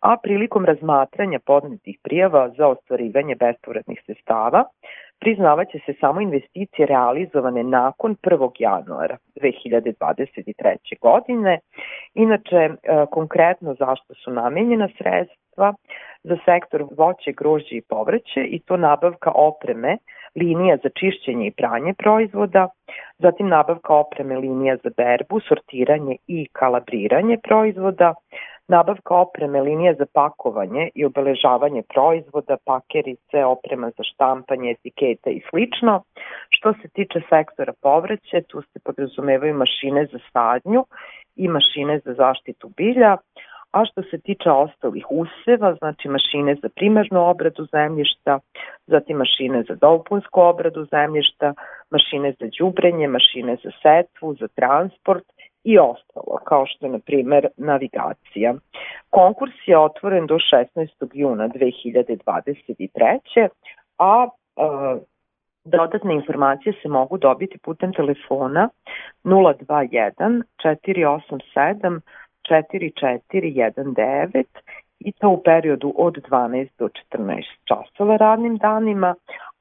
a 0.00 0.16
prilikom 0.22 0.64
razmatranja 0.64 1.38
podnetih 1.46 1.98
prijava 2.02 2.50
za 2.58 2.66
ostvarivanje 2.66 3.34
bespovratnih 3.34 4.02
sredstava 4.06 4.64
priznavaće 5.20 5.78
se 5.86 5.94
samo 6.00 6.20
investicije 6.20 6.86
realizovane 6.86 7.62
nakon 7.62 8.16
1. 8.22 8.50
januara 8.58 9.16
2023. 9.40 10.98
godine. 11.00 11.58
Inače, 12.14 12.56
e, 12.56 12.76
konkretno 13.10 13.74
zašto 13.74 14.14
su 14.14 14.30
namenjena 14.30 14.88
sredstva 14.98 15.74
za 16.22 16.36
sektor 16.44 16.84
voće, 16.96 17.32
grožđe 17.32 17.76
i 17.76 17.82
povrće 17.88 18.40
i 18.44 18.58
to 18.58 18.76
nabavka 18.76 19.30
opreme, 19.34 19.96
linija 20.34 20.76
za 20.82 20.88
čišćenje 20.88 21.46
i 21.46 21.52
pranje 21.56 21.94
proizvoda, 21.98 22.68
zatim 23.18 23.48
nabavka 23.48 23.94
opreme 23.94 24.36
linija 24.36 24.76
za 24.76 24.90
berbu, 24.96 25.40
sortiranje 25.40 26.16
i 26.26 26.48
kalabriranje 26.52 27.38
proizvoda, 27.42 28.14
nabavka 28.68 29.14
opreme 29.14 29.60
linija 29.60 29.94
za 29.94 30.06
pakovanje 30.12 30.88
i 30.94 31.04
obeležavanje 31.04 31.82
proizvoda, 31.94 32.56
pakerice, 32.64 33.44
oprema 33.44 33.90
za 33.90 34.04
štampanje, 34.04 34.70
etikete 34.70 35.30
i 35.30 35.42
slično. 35.50 36.02
Što 36.48 36.72
se 36.72 36.88
tiče 36.88 37.20
sektora 37.28 37.72
povrće, 37.82 38.42
tu 38.48 38.62
se 38.62 38.78
podrazumevaju 38.84 39.54
mašine 39.54 40.06
za 40.12 40.18
sadnju 40.32 40.84
i 41.36 41.48
mašine 41.48 42.00
za 42.04 42.14
zaštitu 42.14 42.68
bilja, 42.76 43.16
a 43.70 43.84
što 43.84 44.02
se 44.02 44.18
tiče 44.18 44.50
ostalih 44.50 45.06
useva, 45.10 45.74
znači 45.74 46.08
mašine 46.08 46.54
za 46.62 46.68
primarnu 46.68 47.28
obradu 47.30 47.66
zemljišta, 47.72 48.38
zatim 48.86 49.16
mašine 49.16 49.62
za 49.68 49.74
dopunsku 49.74 50.40
obradu 50.40 50.84
zemljišta, 50.84 51.54
mašine 51.90 52.34
za 52.40 52.46
đubrenje, 52.58 53.08
mašine 53.08 53.56
za 53.64 53.70
setvu, 53.82 54.34
za 54.34 54.48
transport 54.48 55.24
i 55.66 55.78
ostalo, 55.78 56.38
kao 56.44 56.66
što 56.66 56.86
je, 56.86 56.92
na 56.92 56.98
primer, 56.98 57.46
navigacija. 57.56 58.54
Konkurs 59.10 59.54
je 59.66 59.78
otvoren 59.78 60.26
do 60.26 60.34
16. 60.34 60.88
juna 61.12 61.48
2023. 61.48 63.48
a 63.98 64.28
e, 64.56 64.60
Dodatne 65.66 66.14
informacije 66.14 66.72
se 66.82 66.88
mogu 66.88 67.18
dobiti 67.18 67.58
putem 67.58 67.92
telefona 67.92 68.68
021 69.24 70.42
487 70.64 72.00
4419 72.50 74.44
i 74.98 75.12
to 75.12 75.28
u 75.28 75.42
periodu 75.42 75.94
od 75.96 76.18
12 76.30 76.68
do 76.78 76.88
14 77.12 77.42
časova 77.64 78.16
radnim 78.16 78.56
danima, 78.56 79.14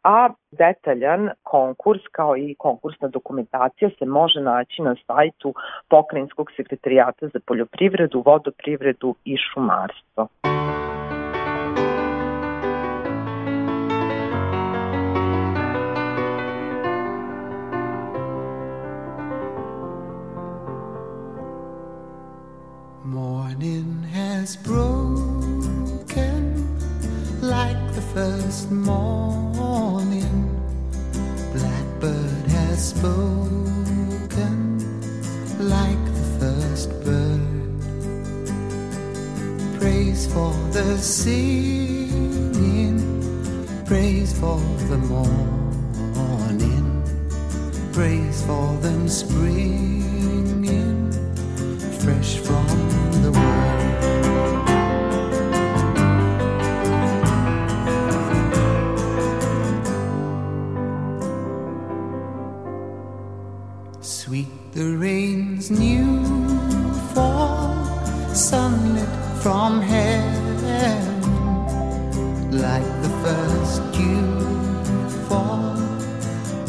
a 0.06 0.30
detaljan 0.52 1.30
konkurs 1.44 2.02
kao 2.12 2.38
i 2.38 2.56
konkursna 2.60 3.08
dokumentacija 3.08 3.90
se 4.00 4.06
može 4.06 4.42
naći 4.42 4.82
na 4.82 4.96
sajtu 5.08 5.54
Pokrajinskog 5.90 6.52
sekretarijata 6.56 7.28
za 7.28 7.40
poljoprivredu, 7.48 8.24
vodoprivredu 8.26 9.16
i 9.26 9.38
šumarstvo. 9.38 10.28
Morning 23.04 24.04
has 24.14 24.58
broken 24.68 25.06
like 27.42 27.94
the 27.94 28.02
first 28.14 28.72
morning. 28.72 29.45
Has 32.76 32.90
spoken 32.90 34.58
like 35.60 36.04
the 36.14 36.26
first 36.40 36.90
bird. 37.06 37.42
Praise 39.80 40.28
for 40.34 40.52
the 40.74 40.98
singing, 40.98 41.40
praise 43.86 44.38
for 44.38 44.60
the 44.90 44.98
morning, 44.98 46.86
praise 47.94 48.42
for 48.46 48.76
them 48.82 49.08
springing 49.08 50.36
fresh 52.02 52.38
from 52.40 52.85
the 64.76 64.98
rain's 64.98 65.72
new 65.72 66.22
fall, 67.14 67.74
sunlit 68.34 69.08
from 69.42 69.80
heaven, 69.80 71.22
like 72.52 72.84
the 73.02 73.10
first 73.24 73.82
dew 73.94 74.42
fall 75.30 75.78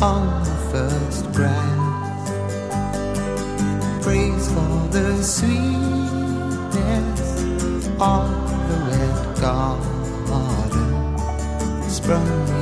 on 0.00 0.44
the 0.44 0.56
first 0.70 1.24
grass. 1.32 2.30
Praise 4.04 4.46
for 4.52 4.88
the 4.92 5.20
sweetness 5.20 5.62
of 7.98 8.30
the 8.68 8.78
red 8.88 9.18
garden, 9.40 10.90
sprung 11.90 12.55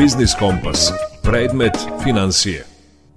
Biznis 0.00 0.34
Kompas. 0.42 0.80
Predmet 1.28 1.76
financije. 2.04 2.58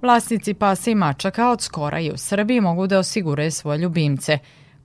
Vlasnici 0.02 0.54
pasa 0.54 0.90
i 0.90 0.94
mačaka 0.94 1.44
od 1.54 1.60
skora 1.60 1.98
i 2.00 2.10
u 2.10 2.16
Srbiji 2.16 2.60
mogu 2.60 2.86
da 2.86 2.98
osiguraju 2.98 3.50
svoje 3.50 3.78
ljubimce. 3.78 4.32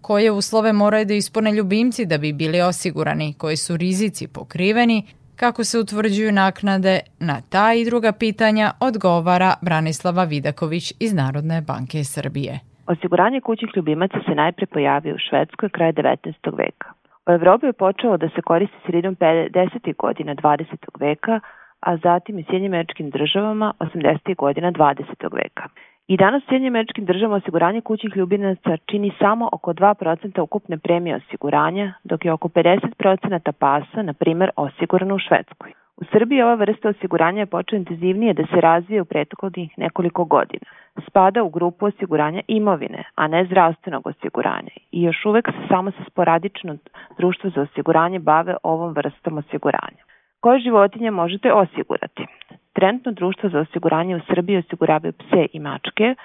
Koje 0.01 0.31
uslove 0.31 0.73
moraju 0.73 1.05
da 1.05 1.13
ispune 1.13 1.51
ljubimci 1.51 2.05
da 2.05 2.17
bi 2.17 2.33
bili 2.33 2.61
osigurani, 2.61 3.33
koji 3.41 3.57
su 3.57 3.77
rizici 3.77 4.27
pokriveni, 4.37 5.03
kako 5.35 5.63
se 5.63 5.79
utvrđuju 5.79 6.31
naknade, 6.31 6.99
na 7.19 7.37
ta 7.51 7.73
i 7.73 7.85
druga 7.85 8.11
pitanja 8.11 8.71
odgovara 8.79 9.51
Branislava 9.61 10.23
Vidaković 10.23 10.93
iz 10.99 11.13
Narodne 11.13 11.61
banke 11.61 12.03
Srbije. 12.03 12.59
Osiguranje 12.87 13.41
kućnih 13.41 13.71
ljubimaca 13.75 14.19
se 14.25 14.35
najpre 14.35 14.65
pojavio 14.65 15.15
u 15.15 15.23
Švedskoj 15.29 15.69
kraj 15.69 15.93
19. 15.93 16.57
veka. 16.57 16.89
U 17.27 17.31
Evropi 17.31 17.65
je 17.65 17.73
počelo 17.73 18.17
da 18.17 18.29
se 18.29 18.41
koristi 18.41 18.77
sredinom 18.85 19.15
50. 19.15 19.95
godina 19.97 20.35
20. 20.35 20.65
veka, 20.99 21.39
a 21.79 21.97
zatim 21.97 22.39
i 22.39 22.43
Sjednjim 22.43 22.73
američkim 22.73 23.09
državama 23.09 23.73
80. 23.79 24.35
godina 24.35 24.71
20. 24.71 25.03
veka. 25.33 25.67
I 26.07 26.17
danas 26.17 26.43
u 26.43 26.47
Sjednjim 26.49 26.73
američkim 26.73 27.05
državama 27.05 27.35
osiguranje 27.35 27.81
kućnih 27.81 28.15
ljubimaca 28.15 28.77
čini 28.85 29.11
samo 29.19 29.49
oko 29.51 29.73
2% 29.73 30.41
ukupne 30.41 30.77
premije 30.77 31.15
osiguranja, 31.15 31.93
dok 32.03 32.25
je 32.25 32.33
oko 32.33 32.47
50% 32.47 33.51
pasa, 33.51 34.01
na 34.01 34.13
primer, 34.13 34.49
osigurano 34.55 35.15
u 35.15 35.19
Švedskoj. 35.19 35.71
U 35.97 36.03
Srbiji 36.11 36.41
ova 36.41 36.55
vrsta 36.55 36.89
osiguranja 36.89 37.39
je 37.39 37.45
počela 37.45 37.79
intenzivnije 37.79 38.33
da 38.33 38.43
se 38.53 38.61
razvije 38.61 39.01
u 39.01 39.05
prethodnih 39.05 39.77
nekoliko 39.77 40.25
godina. 40.25 40.65
Spada 41.07 41.43
u 41.43 41.49
grupu 41.49 41.85
osiguranja 41.85 42.41
imovine, 42.47 43.03
a 43.15 43.27
ne 43.27 43.45
zdravstvenog 43.45 44.07
osiguranja 44.07 44.75
i 44.91 45.03
još 45.03 45.25
uvek 45.25 45.47
se 45.47 45.67
samo 45.67 45.91
se 45.91 46.03
sporadično 46.07 46.77
društvo 47.17 47.49
za 47.49 47.61
osiguranje 47.61 48.19
bave 48.19 48.55
ovom 48.63 48.93
vrstom 48.93 49.37
osiguranja. 49.37 50.08
Koje 50.41 50.59
životinje 50.59 51.11
možete 51.11 51.53
osigurati? 51.53 52.25
Trenutno 52.73 53.11
društvo 53.11 53.49
za 53.49 53.59
osiguranje 53.59 54.15
u 54.15 54.19
Srbiji 54.33 54.57
osiguravaju 54.57 55.13
pse 55.13 55.47
i 55.53 55.59
mačke 55.59 56.15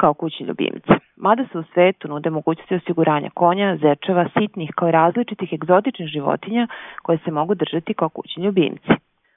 kao 0.00 0.14
kućni 0.14 0.46
ljubimci. 0.46 0.92
Mada 1.16 1.44
se 1.52 1.58
u 1.58 1.62
svetu 1.62 2.08
nude 2.08 2.30
mogućnosti 2.30 2.74
osiguranja 2.74 3.30
konja, 3.34 3.76
zečeva, 3.76 4.28
sitnih 4.38 4.70
kao 4.76 4.88
i 4.88 4.92
različitih 4.92 5.52
egzotičnih 5.52 6.08
životinja 6.08 6.66
koje 7.02 7.18
se 7.24 7.30
mogu 7.30 7.54
držati 7.54 7.94
kao 7.94 8.08
kućni 8.08 8.44
ljubimci. 8.44 8.92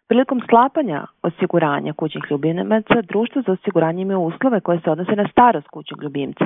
Prilikom 0.08 0.40
sklapanja 0.40 1.06
osiguranja 1.24 1.94
kućnih 1.94 2.24
ljubimaca, 2.30 3.02
društvo 3.02 3.42
za 3.42 3.52
osiguranje 3.52 4.02
ima 4.02 4.18
uslove 4.18 4.60
koje 4.60 4.80
se 4.80 4.92
odnose 4.92 5.16
na 5.16 5.28
starost 5.32 5.68
kućnog 5.68 6.04
ljubimca. 6.04 6.46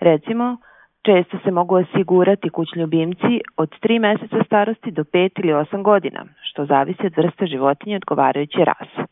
Recimo, 0.00 0.56
često 1.02 1.38
se 1.44 1.50
mogu 1.50 1.74
osigurati 1.76 2.50
kućni 2.50 2.80
ljubimci 2.80 3.40
od 3.56 3.70
3 3.82 4.00
meseca 4.00 4.44
starosti 4.46 4.90
do 4.90 5.04
5 5.04 5.30
ili 5.42 5.52
8 5.52 5.82
godina, 5.82 6.24
što 6.52 6.64
zavisi 6.64 7.06
od 7.06 7.16
vrste 7.16 7.46
životinje 7.46 7.96
odgovarajuće 7.96 8.64
rase. 8.64 9.02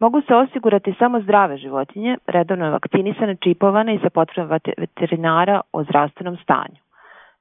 Mogu 0.00 0.20
se 0.20 0.34
osigurati 0.34 0.94
samo 0.98 1.20
zdrave 1.20 1.56
životinje, 1.56 2.16
redovno 2.26 2.70
vakcinisane, 2.70 3.36
čipovane 3.36 3.94
i 3.94 3.98
sa 3.98 4.10
potvrdom 4.10 4.58
veterinara 4.78 5.60
o 5.72 5.84
zdravstvenom 5.84 6.36
stanju. 6.36 6.80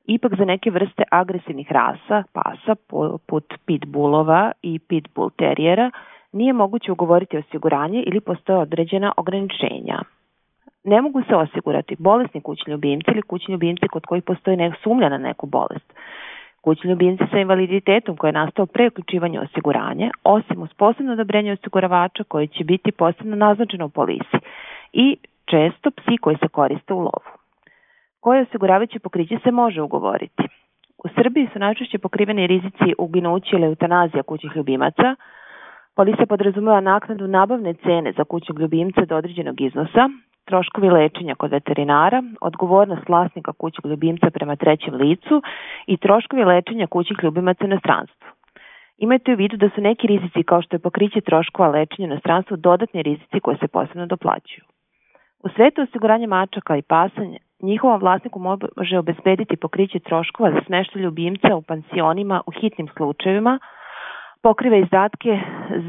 Ipak 0.06 0.32
za 0.38 0.46
neke 0.46 0.72
vrste 0.72 1.04
agresivnih 1.12 1.72
rasa, 1.72 2.24
pasa, 2.34 2.76
poput 2.90 3.54
pitbullova 3.66 4.52
i 4.62 4.80
pitbull 4.80 5.30
terijera, 5.38 5.92
nije 6.32 6.54
moguće 6.54 6.92
ugovoriti 6.92 7.38
osiguranje 7.38 8.04
ili 8.08 8.20
postoje 8.20 8.60
određena 8.60 9.12
ograničenja. 9.18 10.00
Ne 10.84 11.02
mogu 11.02 11.22
se 11.30 11.36
osigurati 11.36 11.96
bolesni 12.00 12.42
kućni 12.42 12.72
ljubimci 12.72 13.12
ili 13.12 13.22
kućni 13.22 13.52
ljubimci 13.52 13.88
kod 13.88 14.06
kojih 14.06 14.24
postoji 14.24 14.58
nek 14.58 14.74
sumnja 14.84 15.10
na 15.10 15.18
neku 15.18 15.46
bolest. 15.48 15.94
Kućni 16.62 16.90
ljubimci 16.90 17.24
sa 17.32 17.38
invaliditetom 17.38 18.18
koji 18.18 18.30
je 18.30 18.34
nastao 18.34 18.66
pre 18.66 18.88
uključivanja 18.88 19.42
osiguranja, 19.42 20.12
osim 20.24 20.62
uz 20.62 20.70
posebno 20.78 21.14
odobrenje 21.14 21.52
osiguravača 21.52 22.24
koji 22.24 22.48
će 22.48 22.64
biti 22.64 22.92
posebno 22.92 23.36
naznačeno 23.36 23.86
u 23.86 23.90
polisi 23.90 24.38
i 24.94 25.18
često 25.46 25.92
psi 25.92 26.18
koji 26.22 26.38
se 26.38 26.48
koriste 26.48 26.94
u 26.94 27.00
lovu. 27.00 27.32
Koje 28.20 28.42
osiguravajuće 28.42 29.00
pokriće 29.00 29.40
se 29.44 29.52
može 29.52 29.82
ugovoriti? 29.82 30.44
U 31.04 31.08
Srbiji 31.16 31.50
su 31.54 31.60
najčešće 31.60 31.98
pokriveni 31.98 32.48
rizici 32.48 32.94
uginuća 32.98 33.56
ili 33.56 33.66
eutanazija 33.66 34.24
kućnih 34.24 34.56
ljubimaca, 34.56 35.16
Polisa 35.96 36.26
podrazumeva 36.26 36.82
naknadu 36.82 37.28
nabavne 37.28 37.74
cene 37.74 38.12
za 38.18 38.24
kućnog 38.24 38.60
ljubimca 38.60 39.06
do 39.06 39.18
određenog 39.18 39.62
iznosa, 39.62 40.10
troškovi 40.46 40.90
lečenja 40.90 41.36
kod 41.36 41.52
veterinara, 41.52 42.24
odgovornost 42.42 43.10
vlasnika 43.10 43.52
kućnog 43.54 43.92
ljubimca 43.92 44.30
prema 44.30 44.56
trećem 44.56 44.96
licu 44.96 45.42
i 45.88 45.98
troškovi 45.98 46.44
lečenja 46.44 46.88
kućnih 46.88 47.20
ljubimaca 47.24 47.68
na 47.68 47.80
stranstvu. 47.80 48.28
Imajte 48.98 49.34
u 49.34 49.36
vidu 49.36 49.58
da 49.58 49.70
su 49.76 49.82
neki 49.82 50.08
rizici 50.08 50.44
kao 50.44 50.62
što 50.62 50.76
je 50.76 50.80
pokriće 50.80 51.22
troškova 51.22 51.70
lečenja 51.70 52.08
na 52.08 52.20
stranstvu 52.20 52.58
dodatni 52.58 53.04
rizici 53.04 53.40
koje 53.40 53.58
se 53.58 53.68
posebno 53.68 54.06
doplaćuju. 54.06 54.64
U 55.44 55.50
svetu 55.50 55.82
osiguranja 55.82 56.28
mačaka 56.28 56.78
i 56.78 56.82
pasanja 56.82 57.40
njihovom 57.62 58.00
vlasniku 58.00 58.40
može 58.78 58.98
obezbediti 58.98 59.56
pokriće 59.58 60.00
troškova 60.00 60.52
za 60.52 60.62
smeštaj 60.66 61.02
ljubimca 61.02 61.56
u 61.56 61.62
pansionima 61.62 62.42
u 62.48 62.52
hitnim 62.52 62.88
slučajevima, 62.98 63.60
pokriva 64.44 64.78
izdatke 64.78 65.40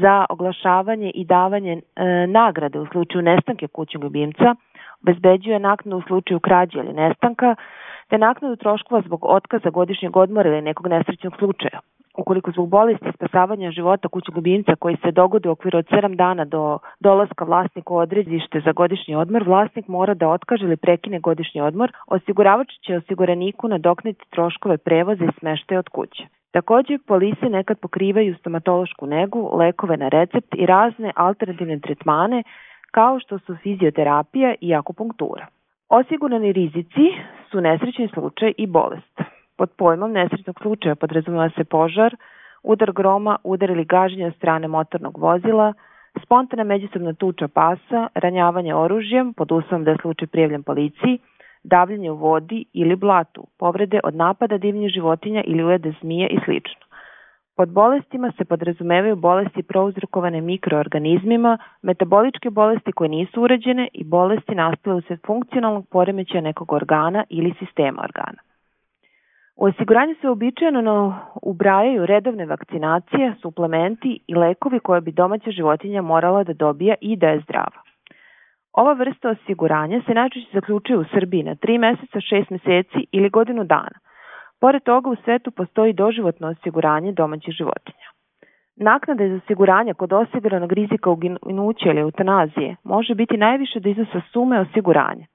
za 0.01 0.25
oglašavanje 0.29 1.11
i 1.15 1.25
davanje 1.25 1.81
e, 1.95 2.27
nagrade 2.27 2.79
u 2.79 2.85
slučaju 2.85 3.21
nestanke 3.21 3.67
kućnog 3.67 4.03
ljubimca, 4.03 4.55
obezbeđuje 5.01 5.59
naknadu 5.59 5.97
u 5.97 6.01
slučaju 6.01 6.39
krađe 6.39 6.79
ili 6.79 6.93
nestanka, 6.93 7.55
te 8.09 8.17
naknadu 8.17 8.55
troškova 8.55 9.01
zbog 9.01 9.25
otkaza 9.25 9.69
godišnjeg 9.69 10.17
odmora 10.17 10.49
ili 10.49 10.61
nekog 10.61 10.87
nesrećnog 10.87 11.33
slučaja. 11.39 11.79
Ukoliko 12.17 12.51
zbog 12.51 12.69
bolesti 12.69 13.11
spasavanja 13.15 13.71
života 13.71 14.07
kućnog 14.07 14.35
ljubimca 14.35 14.75
koji 14.75 14.97
se 15.03 15.11
dogodi 15.11 15.47
u 15.47 15.51
okviru 15.51 15.77
od 15.77 15.85
7 15.85 16.15
dana 16.15 16.45
do 16.45 16.79
dolaska 16.99 17.45
vlasnika 17.45 17.93
u 17.93 17.97
odredište 17.97 18.61
za 18.65 18.71
godišnji 18.71 19.15
odmor, 19.15 19.43
vlasnik 19.43 19.87
mora 19.87 20.13
da 20.13 20.29
otkaže 20.29 20.65
ili 20.65 20.77
prekine 20.77 21.19
godišnji 21.19 21.61
odmor, 21.61 21.91
osiguravač 22.07 22.67
će 22.85 22.97
osiguraniku 22.97 23.67
nadokniti 23.67 24.29
troškove 24.29 24.77
prevoza 24.77 25.25
i 25.25 25.39
smeštaja 25.39 25.79
od 25.79 25.89
kuće. 25.89 26.23
Takođe, 26.53 26.97
polise 27.07 27.49
nekad 27.49 27.79
pokrivaju 27.79 28.35
stomatološku 28.35 29.05
negu, 29.07 29.57
lekove 29.57 29.97
na 29.97 30.07
recept 30.07 30.55
i 30.55 30.65
razne 30.65 31.11
alternativne 31.15 31.79
tretmane 31.79 32.43
kao 32.91 33.19
što 33.19 33.39
su 33.39 33.55
fizioterapija 33.55 34.55
i 34.61 34.75
akupunktura. 34.75 35.47
Osigurani 35.89 36.51
rizici 36.51 37.05
su 37.51 37.61
nesrećni 37.61 38.07
slučaj 38.13 38.53
i 38.57 38.67
bolest. 38.67 39.21
Pod 39.57 39.69
pojmom 39.77 40.11
nesrećnog 40.11 40.59
slučaja 40.61 40.95
podrazumeva 40.95 41.49
se 41.49 41.63
požar, 41.63 42.15
udar 42.63 42.91
groma, 42.91 43.37
udar 43.43 43.69
ili 43.69 43.85
gaženje 43.85 44.27
od 44.27 44.35
strane 44.35 44.67
motornog 44.67 45.17
vozila, 45.17 45.73
spontana 46.23 46.63
međusobna 46.63 47.13
tuča 47.13 47.47
pasa, 47.47 48.07
ranjavanje 48.15 48.75
oružjem, 48.75 49.33
pod 49.33 49.51
uslovom 49.51 49.83
da 49.83 49.91
je 49.91 49.97
slučaj 50.01 50.27
prijavljen 50.27 50.63
policiji, 50.63 51.19
davljenje 51.63 52.11
u 52.11 52.15
vodi 52.15 52.65
ili 52.73 52.95
blatu, 52.95 53.47
povrede 53.59 53.99
od 54.03 54.15
napada 54.15 54.57
divnjih 54.57 54.89
životinja 54.89 55.43
ili 55.45 55.63
ujede 55.63 55.93
zmije 56.01 56.27
i 56.27 56.39
sl. 56.45 56.51
Pod 57.55 57.69
bolestima 57.69 58.31
se 58.37 58.45
podrazumevaju 58.45 59.15
bolesti 59.15 59.63
prouzrokovane 59.63 60.41
mikroorganizmima, 60.41 61.57
metaboličke 61.81 62.49
bolesti 62.49 62.91
koje 62.91 63.09
nisu 63.09 63.41
uređene 63.41 63.87
i 63.93 64.03
bolesti 64.03 64.55
nastale 64.55 64.95
usled 64.95 65.19
funkcionalnog 65.27 65.87
poremećaja 65.89 66.41
nekog 66.41 66.71
organa 66.71 67.23
ili 67.29 67.53
sistema 67.59 68.01
organa. 68.03 68.37
U 69.55 69.65
osiguranju 69.65 70.15
se 70.21 70.29
običajeno 70.29 71.19
ubrajaju 71.41 72.05
redovne 72.05 72.45
vakcinacije, 72.45 73.35
suplementi 73.41 74.19
i 74.27 74.35
lekovi 74.35 74.79
koje 74.79 75.01
bi 75.01 75.11
domaća 75.11 75.51
životinja 75.51 76.01
morala 76.01 76.43
da 76.43 76.53
dobija 76.53 76.95
i 77.01 77.15
da 77.15 77.27
je 77.27 77.39
zdrava. 77.39 77.82
Ova 78.73 78.93
vrsta 78.93 79.29
osiguranja 79.29 80.01
se 80.05 80.13
najčešće 80.13 80.49
zaključuje 80.53 80.97
u 80.97 81.03
Srbiji 81.03 81.43
na 81.43 81.55
3 81.55 81.79
meseca, 81.79 82.19
6 82.19 82.51
meseci 82.51 83.07
ili 83.11 83.29
godinu 83.29 83.63
dana. 83.63 83.97
Pored 84.61 84.83
toga 84.83 85.09
u 85.09 85.15
svetu 85.15 85.51
postoji 85.51 85.93
doživotno 85.93 86.47
osiguranje 86.47 87.11
domaćih 87.11 87.53
životinja. 87.53 88.07
Naknada 88.75 89.23
iz 89.23 89.33
osiguranja 89.43 89.93
kod 89.93 90.13
osiguranog 90.13 90.71
rizika 90.71 91.09
uginuća 91.09 91.89
ili 91.89 91.99
eutanazije 91.99 92.75
može 92.83 93.15
biti 93.15 93.37
najviše 93.37 93.79
do 93.79 93.89
iznosa 93.89 94.21
sume 94.31 94.59
osiguranja. 94.59 95.25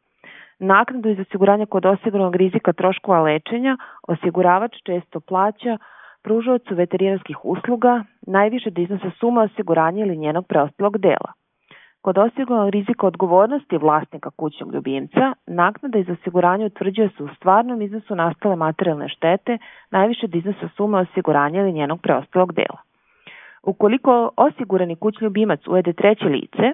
Naknadu 0.58 1.08
iz 1.08 1.20
osiguranja 1.20 1.66
kod 1.66 1.86
osiguranog 1.86 2.36
rizika 2.36 2.72
troškova 2.72 3.20
lečenja 3.20 3.76
osiguravač 4.08 4.72
često 4.86 5.20
plaća 5.20 5.78
pružaocu 6.22 6.74
veterinarskih 6.74 7.44
usluga 7.44 8.04
najviše 8.26 8.70
do 8.70 8.80
iznosa 8.80 9.10
suma 9.20 9.40
osiguranja 9.42 10.04
ili 10.04 10.16
njenog 10.16 10.46
preostalog 10.46 10.98
dela. 10.98 11.37
Kod 12.08 12.18
osiguranog 12.18 12.70
rizika 12.70 13.06
odgovornosti 13.06 13.76
vlasnika 13.76 14.30
kućnog 14.30 14.74
ljubimca, 14.74 15.32
naknada 15.46 15.98
iz 15.98 16.08
osiguranja 16.10 16.66
utvrđuje 16.66 17.08
se 17.16 17.22
u 17.22 17.28
stvarnom 17.36 17.82
iznosu 17.82 18.14
nastale 18.14 18.56
materijalne 18.56 19.08
štete 19.08 19.58
najviše 19.90 20.26
do 20.26 20.38
iznosa 20.38 20.68
sume 20.76 20.98
osiguranja 20.98 21.60
ili 21.60 21.72
njenog 21.72 22.00
preostalog 22.00 22.52
dela. 22.52 22.78
Ukoliko 23.62 24.30
osigurani 24.36 24.96
kućni 24.96 25.24
ljubimac 25.24 25.60
ujede 25.66 25.92
treće 25.92 26.24
lice, 26.24 26.72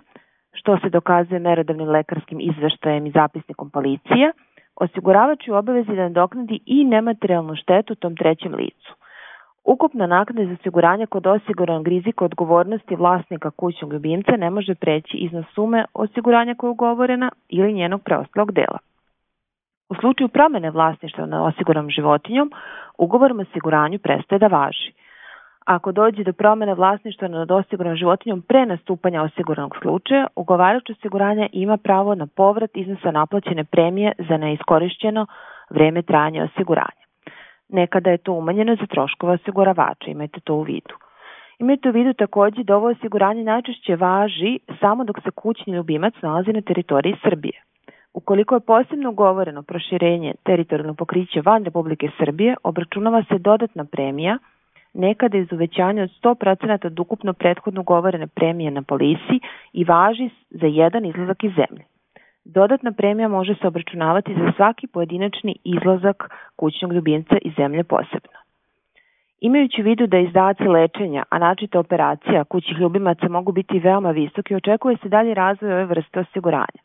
što 0.52 0.78
se 0.78 0.88
dokazuje 0.88 1.40
merodavnim 1.40 1.88
lekarskim 1.88 2.40
izveštajem 2.40 3.06
i 3.06 3.10
zapisnikom 3.10 3.70
policije, 3.70 4.32
osiguravač 4.76 5.48
je 5.48 5.54
u 5.54 5.56
obavezi 5.56 5.96
da 5.96 6.02
nadoknadi 6.02 6.60
i 6.66 6.84
nematerijalnu 6.84 7.56
štetu 7.56 7.94
tom 7.94 8.16
trećem 8.16 8.54
licu. 8.54 8.94
Ukupna 9.64 10.06
naknada 10.06 10.46
za 10.46 10.52
osiguranje 10.52 11.06
kod 11.06 11.26
osiguranog 11.26 11.88
rizika 11.88 12.24
odgovornosti 12.24 12.96
vlasnika 12.96 13.50
kućnog 13.50 13.92
ljubimca 13.92 14.36
ne 14.36 14.50
može 14.50 14.74
preći 14.74 15.16
iznos 15.16 15.46
sume 15.54 15.84
osiguranja 15.94 16.54
koja 16.54 16.68
je 16.68 16.72
ugovorena 16.72 17.30
ili 17.48 17.72
njenog 17.72 18.02
preostalog 18.02 18.52
dela. 18.52 18.78
U 19.88 19.94
slučaju 19.94 20.28
promene 20.28 20.70
vlasništva 20.70 21.26
na 21.26 21.44
osiguranom 21.44 21.90
životinjom, 21.90 22.52
ugovorom 22.98 23.40
osiguranju 23.40 23.98
prestaje 23.98 24.38
da 24.38 24.46
važi. 24.46 24.92
Ako 25.66 25.92
dođe 25.92 26.24
do 26.24 26.32
promene 26.32 26.74
vlasništva 26.74 27.28
nad 27.28 27.50
osiguranom 27.50 27.96
životinjom 27.96 28.42
pre 28.42 28.66
nastupanja 28.66 29.22
osiguranog 29.22 29.76
slučaja, 29.82 30.26
ugovarač 30.36 30.90
osiguranja 30.90 31.48
ima 31.52 31.76
pravo 31.76 32.14
na 32.14 32.26
povrat 32.26 32.70
iznosa 32.74 33.10
naplaćene 33.10 33.64
premije 33.64 34.12
za 34.28 34.36
neiskorišćeno 34.36 35.26
vreme 35.70 36.02
trajanja 36.02 36.44
osiguranja. 36.44 37.03
Nekada 37.68 38.10
je 38.10 38.18
to 38.18 38.32
umanjeno 38.32 38.76
za 38.76 38.86
troškove 38.86 39.32
osiguravača, 39.32 40.10
imajte 40.10 40.40
to 40.40 40.54
u 40.54 40.62
vidu. 40.62 40.94
Imajte 41.58 41.88
u 41.88 41.92
vidu 41.92 42.12
takođe 42.12 42.62
da 42.62 42.76
ovo 42.76 42.88
osiguranje 42.88 43.44
najčešće 43.44 43.96
važi 43.96 44.58
samo 44.80 45.04
dok 45.04 45.22
se 45.22 45.30
kućni 45.30 45.74
ljubimac 45.74 46.14
nalazi 46.22 46.52
na 46.52 46.60
teritoriji 46.60 47.16
Srbije. 47.22 47.62
Ukoliko 48.14 48.54
je 48.54 48.60
posebno 48.60 49.10
ugovoreno 49.10 49.62
proširenje 49.62 50.34
teritorijalnog 50.42 50.96
pokrića 50.96 51.40
van 51.44 51.64
Republike 51.64 52.08
Srbije, 52.18 52.56
obračunava 52.62 53.24
se 53.28 53.38
dodatna 53.38 53.84
premija, 53.84 54.38
nekada 54.94 55.38
iz 55.38 55.52
uvećanja 55.52 56.02
od 56.02 56.10
100% 56.22 56.86
od 56.86 57.00
ukupno 57.00 57.32
prethodno 57.32 57.80
ugovorene 57.80 58.26
premije 58.26 58.70
na 58.70 58.82
polisi 58.82 59.40
i 59.72 59.84
važi 59.84 60.30
za 60.50 60.66
jedan 60.66 61.04
izlazak 61.04 61.44
iz 61.44 61.52
zemlje. 61.52 61.84
Dodatna 62.44 62.92
premija 62.92 63.28
može 63.28 63.54
se 63.54 63.66
obračunavati 63.66 64.34
za 64.34 64.52
svaki 64.56 64.86
pojedinačni 64.86 65.56
izlazak 65.64 66.30
kućnog 66.56 66.92
ljubimca 66.92 67.36
iz 67.42 67.52
zemlje 67.56 67.84
posebno. 67.84 68.38
Imajući 69.40 69.80
u 69.80 69.84
vidu 69.84 70.06
da 70.06 70.18
izdaci 70.18 70.62
lečenja, 70.62 71.22
a 71.30 71.38
načita 71.38 71.78
operacija 71.78 72.44
kućnih 72.44 72.78
ljubimaca 72.78 73.28
mogu 73.28 73.52
biti 73.52 73.78
veoma 73.78 74.10
visoki, 74.10 74.54
očekuje 74.54 74.96
se 75.02 75.08
dalje 75.08 75.34
razvoj 75.34 75.72
ove 75.72 75.84
vrste 75.84 76.20
osiguranja. 76.20 76.80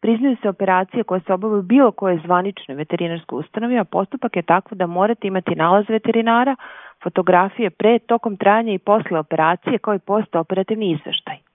Priznaju 0.00 0.36
se 0.42 0.48
operacije 0.48 1.04
koje 1.04 1.20
se 1.20 1.32
obavaju 1.32 1.62
bilo 1.62 1.92
koje 1.92 2.20
zvanične 2.24 2.74
veterinarske 2.74 3.34
ustanovi, 3.34 3.78
a 3.78 3.84
postupak 3.84 4.36
je 4.36 4.42
tako 4.42 4.74
da 4.74 4.86
morate 4.86 5.26
imati 5.26 5.54
nalaz 5.54 5.84
veterinara, 5.88 6.56
fotografije 7.02 7.70
pre, 7.70 7.98
tokom 7.98 8.36
trajanja 8.36 8.72
i 8.72 8.78
posle 8.78 9.18
operacije, 9.18 9.78
kao 9.78 9.94
i 9.94 9.98
postoperativni 9.98 10.92
izveštaj. 10.92 11.47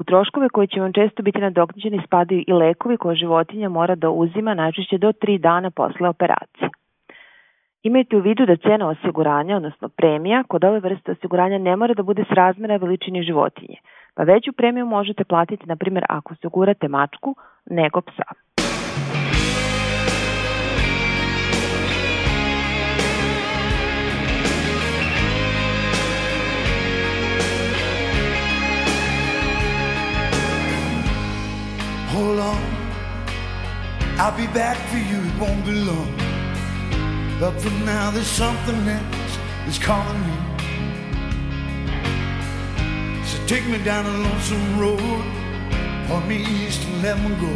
U 0.00 0.04
troškove 0.04 0.48
koji 0.48 0.68
će 0.68 0.80
vam 0.80 0.92
često 0.92 1.22
biti 1.22 1.38
nadoknađeni 1.38 2.02
spadaju 2.06 2.44
i 2.46 2.52
lekovi 2.52 2.96
koje 2.96 3.16
životinja 3.16 3.68
mora 3.68 3.94
da 3.94 4.10
uzima 4.10 4.54
najčešće 4.54 4.98
do 4.98 5.12
3 5.12 5.38
dana 5.38 5.70
posle 5.70 6.08
operacije. 6.08 6.68
Imajte 7.82 8.16
u 8.16 8.20
vidu 8.20 8.46
da 8.46 8.56
cena 8.56 8.88
osiguranja, 8.88 9.56
odnosno 9.56 9.88
premija, 9.88 10.42
kod 10.48 10.64
ove 10.64 10.80
vrste 10.80 11.12
osiguranja 11.12 11.58
ne 11.58 11.76
mora 11.76 11.94
da 11.94 12.02
bude 12.02 12.24
srazmera 12.28 12.76
veličini 12.76 13.22
životinje, 13.22 13.76
pa 14.14 14.22
veću 14.22 14.52
premiju 14.52 14.86
možete 14.86 15.24
platiti, 15.24 15.66
na 15.66 15.76
primjer, 15.76 16.04
ako 16.08 16.34
osigurate 16.34 16.88
mačku 16.88 17.34
nego 17.66 18.00
psa. 18.00 18.47
Hold 32.18 32.40
on, 32.40 32.62
I'll 34.18 34.36
be 34.36 34.48
back 34.48 34.76
for 34.90 34.96
you, 34.96 35.18
it 35.22 35.38
won't 35.38 35.64
be 35.64 35.70
long. 35.70 36.12
But 37.38 37.52
for 37.60 37.70
now, 37.86 38.10
there's 38.10 38.26
something 38.26 38.88
else 38.88 39.38
that's 39.64 39.78
calling 39.78 40.20
me. 40.26 40.36
So 43.24 43.38
take 43.46 43.64
me 43.68 43.78
down 43.84 44.04
a 44.04 44.14
lonesome 44.26 44.80
road, 44.80 45.22
point 46.08 46.26
me 46.26 46.38
east 46.42 46.82
and 46.88 47.02
let 47.04 47.16
me 47.22 47.30
go. 47.46 47.54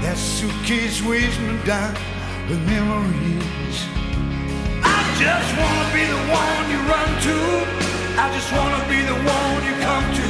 That 0.00 0.16
suitcase 0.16 1.02
weighs 1.02 1.38
me 1.38 1.52
down 1.66 1.92
with 2.48 2.60
memories. 2.64 3.78
I 4.80 5.00
just 5.20 5.50
wanna 5.60 5.86
be 5.92 6.04
the 6.14 6.22
one 6.32 6.62
you 6.72 6.80
run 6.92 7.10
to. 7.28 7.36
I 8.22 8.26
just 8.32 8.50
wanna 8.56 8.82
be 8.88 9.00
the 9.04 9.18
one 9.36 9.58
you 9.68 9.74
come 9.84 10.06
to. 10.16 10.28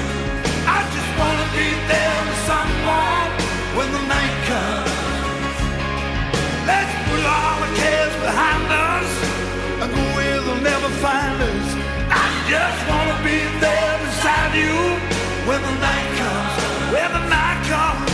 I 0.66 0.78
just 0.96 1.11
wanna 1.16 1.46
be 1.55 1.68
there 1.86 2.38
behind 8.29 8.68
us 8.93 9.11
and 9.81 9.89
go 9.97 10.03
where 10.16 10.41
they'll 10.45 10.64
never 10.72 10.91
find 11.07 11.37
us. 11.51 11.68
I 12.24 12.26
just 12.53 12.81
wanna 12.91 13.18
be 13.29 13.39
there 13.64 13.95
beside 14.05 14.53
you 14.62 14.76
when 15.49 15.61
the 15.68 15.74
night 15.89 16.09
comes. 16.20 16.55
When 16.95 17.11
the 17.16 17.24
night 17.37 17.61
comes. 17.72 18.11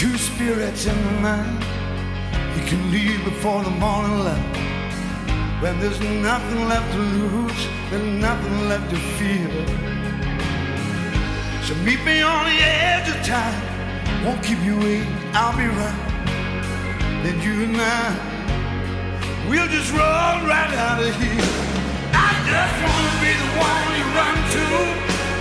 Two 0.00 0.16
spirits 0.28 0.86
in 0.86 0.98
the 1.08 1.14
night. 1.30 1.62
You 2.56 2.62
can 2.70 2.80
leave 2.92 3.20
before 3.24 3.64
the 3.64 3.74
morning 3.84 4.18
light. 4.28 4.67
When 5.60 5.80
there's 5.80 5.98
nothing 5.98 6.68
left 6.68 6.92
to 6.92 6.98
lose, 6.98 7.68
there's 7.90 8.22
nothing 8.22 8.68
left 8.68 8.90
to 8.90 8.96
fear. 9.18 9.50
So 11.66 11.74
meet 11.82 11.98
me 12.04 12.22
on 12.22 12.44
the 12.46 12.58
edge 12.62 13.08
of 13.10 13.18
time. 13.26 13.58
Won't 14.24 14.40
keep 14.44 14.62
you 14.62 14.78
waiting, 14.78 15.12
I'll 15.34 15.56
be 15.58 15.66
right. 15.66 15.98
Then 17.24 17.42
you 17.42 17.66
and 17.66 17.74
I, 17.74 18.14
we'll 19.50 19.66
just 19.66 19.90
roll 19.90 20.46
right 20.46 20.72
out 20.78 21.02
of 21.02 21.10
here. 21.18 21.50
I 22.14 22.30
just 22.46 22.76
wanna 22.78 23.14
be 23.18 23.34
the 23.34 23.50
one 23.58 23.86
you 23.98 24.06
run 24.14 24.38
to. 24.54 24.64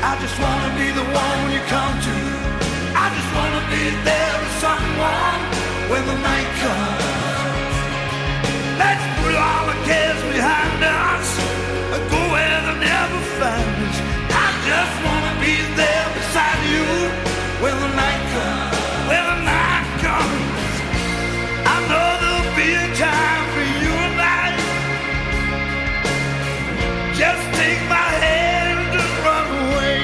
I 0.01 0.17
just 0.17 0.37
wanna 0.41 0.71
be 0.81 0.87
the 0.97 1.05
one 1.13 1.41
you 1.53 1.61
come 1.69 1.93
to. 1.93 2.17
I 2.97 3.05
just 3.13 3.29
wanna 3.37 3.61
be 3.69 3.83
there 4.01 4.33
with 4.41 4.55
someone 4.65 5.39
when 5.93 6.03
the 6.09 6.17
night 6.25 6.49
comes. 6.57 7.05
Let's 8.81 9.16
cares 9.87 10.21
behind 10.35 10.83
us. 10.83 11.27
I 11.95 11.97
go 12.11 12.19
where 12.33 12.59
they 12.67 12.77
never 12.91 13.19
find 13.39 13.75
us. 13.87 13.97
I 14.43 14.47
just 14.67 14.95
wanna 15.05 15.33
be 15.39 15.55
there 15.79 16.07
beside 16.17 16.61
you 16.73 16.87
when 17.63 17.75
the 17.83 17.91
night 18.03 18.23
comes. 18.35 18.75
When 19.09 19.23
the 19.31 19.39
night 19.55 19.87
comes, 20.03 20.73
I 21.73 21.77
know 21.89 22.07
there'll 22.21 22.55
be 22.63 22.69
a 22.85 22.87
time 22.99 23.43
for 23.53 23.65
you 23.81 23.93
and 24.07 24.19
I. 24.39 24.45
Just 27.21 27.43
take 27.61 27.81
my 27.97 28.09
hand 28.27 28.91
and 29.03 29.11
run 29.25 29.47
away. 29.63 29.99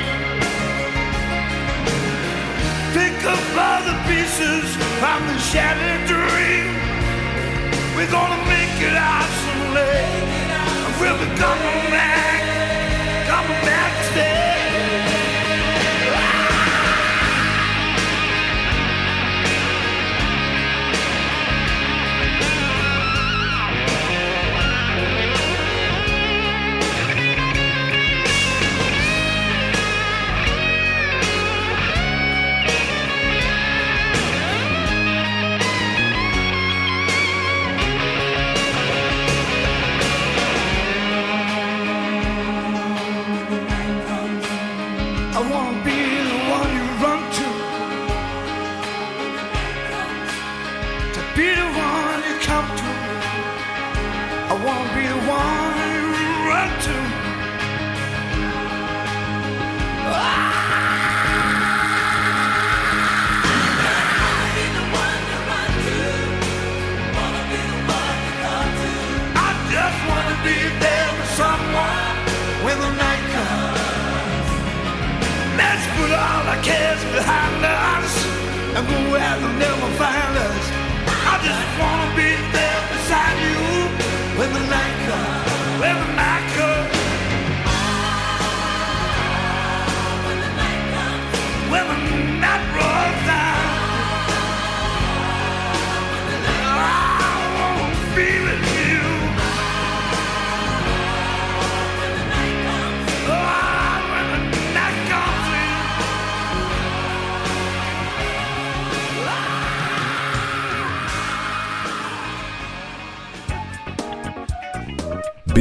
Pick 2.98 3.18
up 3.34 3.44
all 3.66 3.82
the 3.92 3.98
pieces 4.08 4.66
from 5.00 5.20
the 5.30 5.38
shattered 5.52 6.04
dream. 6.14 6.72
We're 7.96 8.14
gonna 8.18 8.42
make 8.48 8.76
it 8.90 8.96
out 8.96 9.43
lonely. 9.74 10.06
I 10.50 10.98
will 11.02 11.18
be 11.18 11.28
coming 11.36 11.92
back, 11.92 13.28
coming 13.28 13.62
back 13.66 14.08
today. 14.08 14.53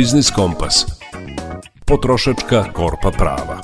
Biznis 0.02 0.30
Kompas. 0.30 0.86
Potrošačka 1.86 2.72
korpa 2.72 3.10
prava. 3.10 3.60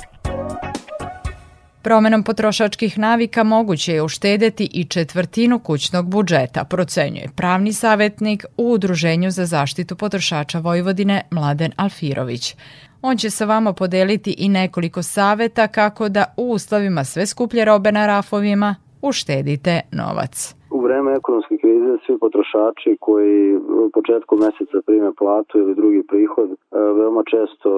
Promenom 1.81 2.23
potrošačkih 2.23 2.97
navika 2.97 3.43
moguće 3.43 3.93
je 3.93 4.03
uštedeti 4.03 4.69
i 4.73 4.85
četvrtinu 4.85 5.59
kućnog 5.59 6.09
budžeta, 6.09 6.63
procenjuje 6.63 7.29
pravni 7.35 7.73
savjetnik 7.73 8.45
u 8.57 8.71
Udruženju 8.71 9.31
za 9.31 9.45
zaštitu 9.45 9.95
potrošača 9.95 10.59
Vojvodine 10.59 11.21
Mladen 11.31 11.71
Alfirović. 11.75 12.55
On 13.01 13.17
će 13.17 13.29
sa 13.29 13.45
vama 13.45 13.73
podeliti 13.73 14.35
i 14.37 14.49
nekoliko 14.49 15.03
saveta 15.03 15.67
kako 15.67 16.09
da 16.09 16.33
u 16.37 16.51
uslovima 16.51 17.03
sve 17.03 17.25
skuplje 17.25 17.65
robe 17.65 17.91
na 17.91 18.07
rafovima 18.07 18.75
uštedite 19.01 19.81
novac. 19.91 20.58
Ekonomske 21.19 21.57
krize 21.57 21.97
svi 22.05 22.17
potrošači 22.19 22.97
koji 22.99 23.57
u 23.57 23.89
početku 23.93 24.33
meseca 24.35 24.77
prime 24.85 25.11
platu 25.19 25.59
ili 25.59 25.75
drugi 25.75 26.03
prihod 26.11 26.49
e, 26.51 26.55
veoma 26.97 27.23
često 27.33 27.69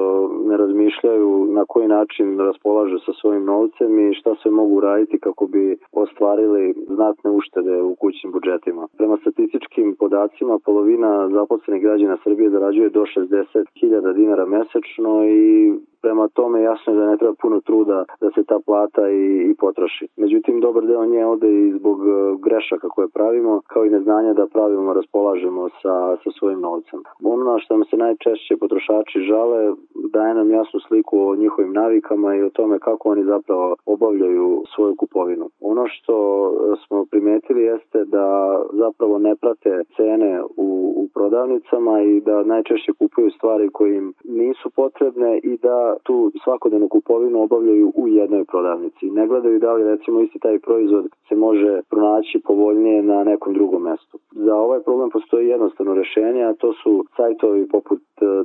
ne 0.50 0.58
razmišljaju 0.58 1.48
na 1.58 1.64
koji 1.68 1.88
način 1.88 2.40
raspolažu 2.40 2.98
sa 3.06 3.12
svojim 3.22 3.46
novcem 3.46 3.92
i 4.00 4.14
šta 4.14 4.36
sve 4.42 4.52
mogu 4.52 4.80
raditi 4.80 5.20
kako 5.20 5.48
bi 5.48 5.78
ostvarili 5.92 6.74
znatne 6.88 7.32
uštede 7.32 7.82
u 7.82 7.96
kućnim 7.96 8.32
budžetima. 8.32 8.88
Prema 8.98 9.18
statističkim 9.18 9.96
podacima 10.00 10.60
polovina 10.66 11.30
zaposlenih 11.30 11.84
građana 11.84 12.18
Srbije 12.24 12.50
zarađuje 12.50 12.90
do 12.90 13.04
60.000 13.16 14.14
dinara 14.14 14.46
mesečno 14.46 15.26
i 15.26 15.74
prema 16.02 16.28
tome 16.28 16.62
jasno 16.62 16.94
je 16.94 17.00
da 17.00 17.06
ne 17.12 17.18
treba 17.18 17.34
puno 17.42 17.62
truda 17.62 18.06
da 18.22 18.32
se 18.36 18.44
ta 18.44 18.60
plata 18.66 19.10
i, 19.10 19.52
i 19.52 19.56
potroši. 19.56 20.08
Međutim, 20.18 20.62
dobar 20.62 20.86
deo 20.86 21.06
nje 21.06 21.26
ode 21.26 21.52
i 21.62 21.72
zbog 21.72 22.00
e, 22.08 22.12
grešaka 22.44 22.90
koje 22.90 23.08
pravimo, 23.08 23.62
kao 23.68 23.86
i 23.86 23.90
neznanja 23.90 24.34
da 24.34 24.48
pravilno 24.48 24.94
raspolažemo 24.94 25.70
sa, 25.70 26.18
sa 26.24 26.30
svojim 26.40 26.60
novcem. 26.60 27.00
Ono 27.24 27.44
na 27.52 27.60
što 27.60 27.78
nam 27.78 27.86
se 27.86 27.98
najčešće 27.98 28.58
potrošači 28.58 29.20
žale 29.20 29.74
daje 30.14 30.34
nam 30.34 30.52
jasnu 30.52 30.80
sliku 30.88 31.20
o 31.20 31.36
njihovim 31.36 31.74
navikama 31.74 32.36
i 32.36 32.44
o 32.44 32.50
tome 32.50 32.80
kako 32.80 33.10
oni 33.10 33.24
zapravo 33.24 33.76
obavljaju 33.86 34.64
svoju 34.76 34.96
kupovinu. 34.96 35.50
Ono 35.62 35.88
što 35.88 36.16
e, 36.48 36.76
smo 36.88 37.06
primetili 37.06 37.62
jeste 37.62 38.06
da 38.06 38.60
zapravo 38.74 39.18
ne 39.20 39.36
prate 39.36 39.84
cene 39.96 40.42
u, 40.58 40.94
u 40.98 41.08
prodavnicama 41.14 42.02
i 42.02 42.22
da 42.22 42.44
najčešće 42.44 42.92
kupuju 42.94 43.32
stvari 43.32 43.70
koje 43.70 43.98
im 43.98 44.14
nisu 44.24 44.70
potrebne 44.76 45.40
i 45.44 45.58
da 45.58 45.91
tu 46.04 46.32
svakodnevnu 46.44 46.88
kupovinu 46.88 47.42
obavljaju 47.42 47.92
u 47.96 48.08
jednoj 48.08 48.46
prodavnici. 48.46 49.10
Ne 49.10 49.28
gledaju 49.28 49.60
da 49.60 49.74
li 49.74 49.84
recimo 49.84 50.22
isti 50.22 50.40
taj 50.40 50.60
proizvod 50.60 51.06
se 51.30 51.36
može 51.36 51.82
pronaći 51.90 52.42
povoljnije 52.48 53.04
na 53.04 53.24
nekom 53.24 53.54
drugom 53.54 53.84
mestu. 53.84 54.20
Za 54.32 54.56
ovaj 54.56 54.80
problem 54.80 55.10
postoji 55.10 55.48
jednostavno 55.48 55.94
rešenje, 55.94 56.44
a 56.44 56.54
to 56.54 56.74
su 56.74 57.06
sajtovi 57.16 57.68
poput 57.68 58.00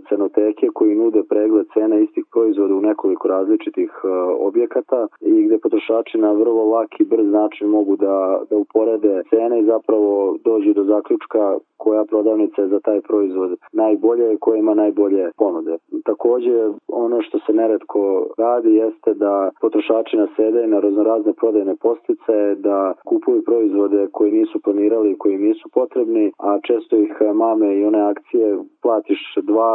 cenoteke 0.08 0.66
koji 0.74 0.94
nude 0.94 1.22
pregled 1.28 1.66
cena 1.74 1.96
istih 1.98 2.24
proizvoda 2.32 2.74
u 2.74 2.80
nekoliko 2.80 3.28
različitih 3.28 3.90
e, 4.04 4.08
objekata 4.48 5.06
i 5.20 5.42
gde 5.44 5.58
potrošači 5.58 6.18
na 6.18 6.32
vrlo 6.32 6.64
lak 6.64 7.00
i 7.00 7.04
brz 7.04 7.26
način 7.26 7.68
mogu 7.68 7.96
da, 7.96 8.40
da 8.50 8.56
uporede 8.56 9.22
cene 9.30 9.60
i 9.60 9.64
zapravo 9.64 10.36
dođu 10.44 10.72
do 10.74 10.84
zaključka 10.84 11.58
koja 11.76 12.04
prodavnica 12.04 12.62
je 12.62 12.68
za 12.68 12.80
taj 12.80 13.00
proizvod 13.00 13.50
najbolje 13.72 14.34
i 14.34 14.38
koja 14.38 14.56
ima 14.58 14.74
najbolje 14.74 15.30
ponude. 15.36 15.74
Takođe, 16.04 16.56
ono 16.88 17.22
što 17.22 17.38
se 17.38 17.52
neretko 17.52 18.26
radi 18.38 18.74
jeste 18.74 19.14
da 19.14 19.50
potrošači 19.60 20.16
nasede 20.16 20.66
na 20.66 20.78
raznorazne 20.80 21.32
prodajne 21.32 21.74
postice, 21.76 22.36
da 22.66 22.94
kupuju 23.08 23.44
proizvode 23.44 24.08
koji 24.12 24.32
nisu 24.32 24.60
planirali 24.64 25.10
i 25.10 25.18
koji 25.18 25.38
nisu 25.38 25.68
potrebni, 25.74 26.32
a 26.38 26.58
često 26.66 26.96
ih 26.96 27.12
mame 27.34 27.76
i 27.76 27.84
one 27.84 28.00
akcije 28.00 28.58
platiš 28.82 29.20
dva, 29.42 29.65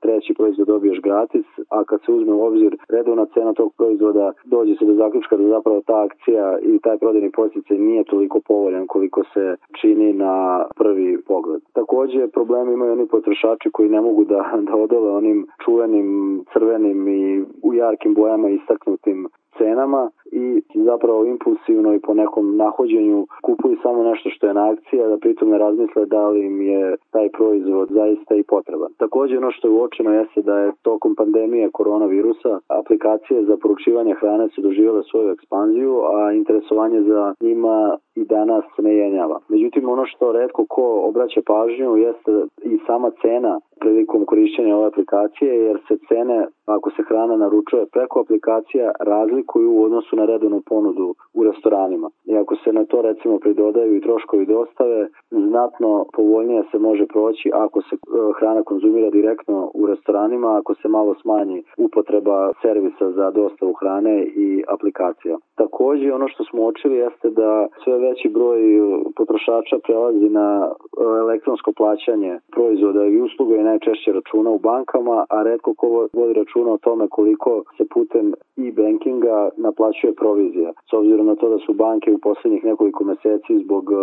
treći 0.00 0.34
proizvod 0.34 0.66
dobiješ 0.66 1.00
gratis, 1.00 1.46
a 1.70 1.84
kad 1.84 2.00
se 2.04 2.12
uzme 2.12 2.32
u 2.32 2.44
obzir 2.44 2.76
redovna 2.88 3.26
cena 3.34 3.52
tog 3.52 3.72
proizvoda, 3.76 4.32
dođe 4.44 4.74
se 4.74 4.84
do 4.84 4.94
zaključka 4.94 5.36
da 5.36 5.48
zapravo 5.48 5.80
ta 5.86 6.04
akcija 6.04 6.58
i 6.62 6.78
taj 6.78 6.98
prodajni 6.98 7.30
posticaj 7.30 7.78
nije 7.78 8.04
toliko 8.04 8.40
povoljan 8.48 8.86
koliko 8.86 9.22
se 9.34 9.56
čini 9.80 10.12
na 10.12 10.64
prvi 10.76 11.22
pogled. 11.26 11.62
Takođe, 11.72 12.28
problemi 12.28 12.72
imaju 12.72 12.92
oni 12.92 13.06
potrošači 13.06 13.70
koji 13.72 13.88
ne 13.88 14.00
mogu 14.00 14.24
da, 14.24 14.40
da 14.68 14.74
odole 14.76 15.10
onim 15.10 15.46
čuvenim 15.64 16.08
crvenim 16.52 17.08
i 17.08 17.44
u 17.62 17.74
jarkim 17.74 18.14
bojama 18.14 18.48
istaknutim 18.48 19.28
cenama 19.58 20.10
i 20.32 20.62
zapravo 20.74 21.24
impulsivno 21.24 21.94
i 21.94 22.00
po 22.00 22.14
nekom 22.14 22.56
nahođenju 22.56 23.26
kupuju 23.42 23.76
samo 23.82 24.02
nešto 24.02 24.30
što 24.30 24.46
je 24.46 24.54
na 24.54 24.70
akciji, 24.70 25.02
a 25.02 25.08
da 25.08 25.16
pritom 25.18 25.48
ne 25.50 25.58
razmisle 25.58 26.06
da 26.06 26.28
li 26.28 26.46
im 26.46 26.60
je 26.60 26.96
taj 27.10 27.28
proizvod 27.28 27.88
zaista 27.90 28.34
i 28.34 28.42
potreban. 28.42 28.92
Takođe 28.98 29.38
ono 29.38 29.50
što 29.50 29.68
je 29.68 29.72
uočeno 29.72 30.12
jeste 30.12 30.42
da 30.42 30.58
je 30.58 30.72
tokom 30.82 31.14
pandemije 31.14 31.70
koronavirusa 31.72 32.58
aplikacije 32.68 33.44
za 33.44 33.56
poručivanje 33.56 34.14
hrane 34.14 34.48
su 34.48 34.60
doživjele 34.60 35.02
svoju 35.02 35.30
ekspanziju, 35.30 36.02
a 36.14 36.32
interesovanje 36.32 37.02
za 37.02 37.34
njima 37.40 37.96
i 38.16 38.24
danas 38.24 38.64
ne 38.78 38.96
jenjava. 38.96 39.38
Međutim, 39.48 39.88
ono 39.88 40.06
što 40.06 40.32
redko 40.32 40.66
ko 40.68 41.02
obraća 41.08 41.40
pažnju 41.46 41.96
jeste 41.96 42.32
i 42.62 42.78
sama 42.86 43.10
cena 43.22 43.60
prilikom 43.80 44.24
korišćenja 44.24 44.76
ove 44.76 44.86
aplikacije, 44.86 45.52
jer 45.66 45.78
se 45.88 45.94
cene, 46.08 46.46
ako 46.66 46.90
se 46.90 47.02
hrana 47.08 47.36
naručuje 47.36 47.86
preko 47.86 48.20
aplikacija, 48.20 48.92
razlikuju 49.00 49.70
u 49.72 49.82
odnosu 49.82 50.16
na 50.16 50.24
redovnu 50.24 50.62
ponudu 50.66 51.14
u 51.34 51.44
restoranima. 51.44 52.08
i 52.24 52.36
ako 52.36 52.56
se 52.56 52.72
na 52.72 52.84
to 52.84 53.02
recimo 53.02 53.38
pridodaju 53.38 53.96
i 53.96 54.00
troškovi 54.00 54.46
dostave, 54.46 55.08
znatno 55.30 56.06
povoljnije 56.12 56.62
se 56.70 56.78
može 56.78 57.06
proći 57.06 57.50
ako 57.54 57.82
se 57.82 57.94
e, 57.94 57.98
hrana 58.38 58.62
konzumira 58.62 59.10
direktno 59.10 59.70
u 59.74 59.86
restoranima, 59.86 60.58
ako 60.58 60.74
se 60.74 60.88
malo 60.88 61.14
smanji 61.22 61.62
upotreba 61.78 62.52
servisa 62.62 63.10
za 63.10 63.30
dostavu 63.30 63.72
hrane 63.72 64.24
i 64.24 64.64
aplikacija. 64.68 65.36
Takođe, 65.54 66.12
ono 66.12 66.28
što 66.28 66.44
smo 66.44 66.66
očili 66.66 66.96
jeste 66.96 67.30
da 67.30 67.66
sve 67.84 67.98
veći 68.08 68.28
broj 68.28 68.60
potrošača 69.16 69.76
prelazi 69.86 70.28
na 70.28 70.48
e, 70.66 70.70
elektronsko 71.24 71.72
plaćanje 71.72 72.32
proizvoda 72.52 73.04
i 73.06 73.20
usluga 73.20 73.56
i 73.56 73.68
najčešće 73.70 74.12
računa 74.12 74.50
u 74.50 74.58
bankama, 74.58 75.16
a 75.28 75.42
redko 75.42 75.74
ko 75.74 76.08
vodi 76.12 76.32
računa 76.32 76.70
o 76.72 76.78
tome 76.86 77.08
koliko 77.08 77.62
se 77.76 77.84
putem 77.94 78.34
e-bankinga 78.56 79.48
naplaćuje 79.56 80.14
provizija. 80.14 80.72
S 80.90 80.92
obzirom 80.92 81.26
na 81.26 81.34
to 81.34 81.48
da 81.48 81.58
su 81.58 81.72
banke 81.72 82.12
u 82.12 82.18
poslednjih 82.18 82.64
nekoliko 82.64 83.04
meseci 83.04 83.58
zbog 83.64 83.84
e, 83.92 83.96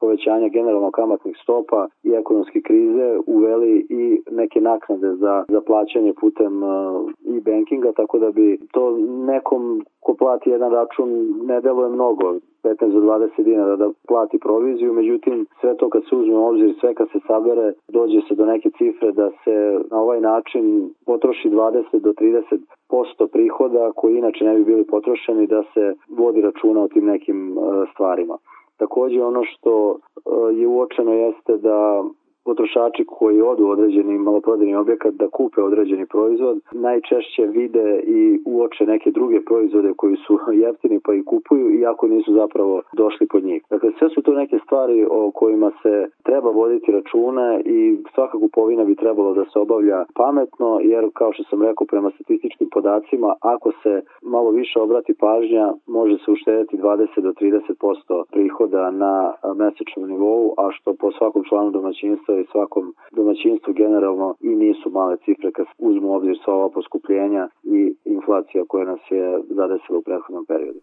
povećanja 0.00 0.48
generalno 0.48 0.90
kamatnih 0.90 1.36
stopa 1.42 1.88
i 2.02 2.10
ekonomske 2.10 2.60
krize 2.60 3.18
uveli 3.26 3.86
i 3.90 4.20
neke 4.30 4.60
naknade 4.60 5.14
za, 5.14 5.44
za 5.48 5.60
plaćanje 5.60 6.12
putem 6.20 6.62
uh, 6.62 7.10
e-bankinga, 7.36 7.92
tako 7.92 8.18
da 8.18 8.30
bi 8.30 8.58
to 8.72 8.98
nekom 9.32 9.84
ko 10.00 10.14
plati 10.14 10.50
jedan 10.50 10.72
račun 10.72 11.08
ne 11.46 11.60
deluje 11.60 11.88
mnogo, 11.88 12.34
15 12.62 12.92
do 12.92 13.00
20 13.00 13.42
dinara 13.44 13.76
da 13.76 13.90
plati 14.08 14.38
proviziju, 14.38 14.92
međutim 14.92 15.46
sve 15.60 15.76
to 15.76 15.88
kad 15.88 16.02
se 16.08 16.16
uzme 16.16 16.36
u 16.36 16.46
obzir, 16.46 16.74
sve 16.80 16.94
kad 16.94 17.08
se 17.12 17.18
sabere, 17.26 17.72
dođe 17.88 18.20
se 18.28 18.34
do 18.34 18.46
neke 18.46 18.70
cifre 18.70 19.12
da 19.12 19.30
se 19.44 19.80
na 19.90 20.00
ovaj 20.00 20.20
način 20.20 20.90
potroši 21.06 21.50
20 21.50 21.98
do 22.00 22.12
30 22.12 22.42
posto 22.88 23.26
prihoda 23.26 23.92
koji 23.96 24.18
inače 24.18 24.44
ne 24.44 24.54
bi 24.56 24.64
bili 24.64 24.84
potrošeni 24.86 25.46
da 25.46 25.62
se 25.74 25.94
vodi 26.08 26.40
računa 26.40 26.80
o 26.82 26.88
tim 26.88 27.04
nekim 27.04 27.58
uh, 27.58 27.88
stvarima. 27.92 28.36
Takođe 28.78 29.22
ono 29.22 29.42
što 29.44 29.90
uh, 29.90 30.58
je 30.58 30.66
uočeno 30.66 31.12
jeste 31.12 31.56
da 31.56 32.04
potrošači 32.48 33.04
koji 33.04 33.40
odu 33.50 33.62
u 33.66 33.70
određeni 33.70 34.18
maloprodajni 34.18 34.74
objekat 34.74 35.14
da 35.14 35.28
kupe 35.28 35.60
određeni 35.62 36.06
proizvod, 36.06 36.56
najčešće 36.72 37.42
vide 37.46 38.00
i 38.18 38.40
uoče 38.46 38.84
neke 38.86 39.10
druge 39.10 39.38
proizvode 39.40 39.92
koji 39.96 40.16
su 40.16 40.38
jeftini 40.64 41.00
pa 41.04 41.14
i 41.14 41.24
kupuju 41.24 41.66
iako 41.80 42.08
nisu 42.08 42.32
zapravo 42.32 42.82
došli 42.92 43.26
pod 43.32 43.44
njih. 43.44 43.62
Dakle, 43.70 43.88
sve 43.98 44.08
su 44.08 44.22
to 44.22 44.32
neke 44.32 44.58
stvari 44.64 45.06
o 45.10 45.30
kojima 45.30 45.70
se 45.82 45.94
treba 46.22 46.50
voditi 46.50 46.92
računa 46.92 47.60
i 47.64 47.96
svaka 48.14 48.38
kupovina 48.38 48.84
bi 48.84 48.94
trebalo 48.94 49.34
da 49.34 49.44
se 49.44 49.58
obavlja 49.58 50.04
pametno, 50.14 50.80
jer 50.82 51.10
kao 51.14 51.32
što 51.32 51.42
sam 51.50 51.62
rekao 51.62 51.86
prema 51.86 52.10
statističkim 52.10 52.68
podacima, 52.70 53.34
ako 53.40 53.72
se 53.82 54.02
malo 54.22 54.50
više 54.50 54.80
obrati 54.80 55.14
pažnja, 55.14 55.72
može 55.86 56.16
se 56.24 56.30
uštediti 56.30 56.76
20 56.76 57.20
do 57.20 57.32
30% 57.32 58.24
prihoda 58.32 58.90
na 58.90 59.32
mesečnom 59.56 60.08
nivou, 60.10 60.54
a 60.58 60.70
što 60.72 60.94
po 60.94 61.12
svakom 61.12 61.44
članu 61.48 61.70
domaćinstva 61.70 62.37
i 62.40 62.46
svakom 62.52 62.94
domaćinstvu 63.12 63.72
generalno 63.72 64.34
i 64.40 64.48
nisu 64.48 64.90
male 64.90 65.16
cifre 65.16 65.52
kad 65.52 65.66
uzmu 65.78 66.14
obzir 66.14 66.38
sva 66.44 66.54
ova 66.54 66.68
poskupljenja 66.70 67.48
i 67.62 67.94
inflacija 68.04 68.64
koja 68.68 68.84
nas 68.84 69.00
je 69.10 69.40
zadesila 69.48 69.98
u 69.98 70.02
prethodnom 70.02 70.46
periodu. 70.46 70.80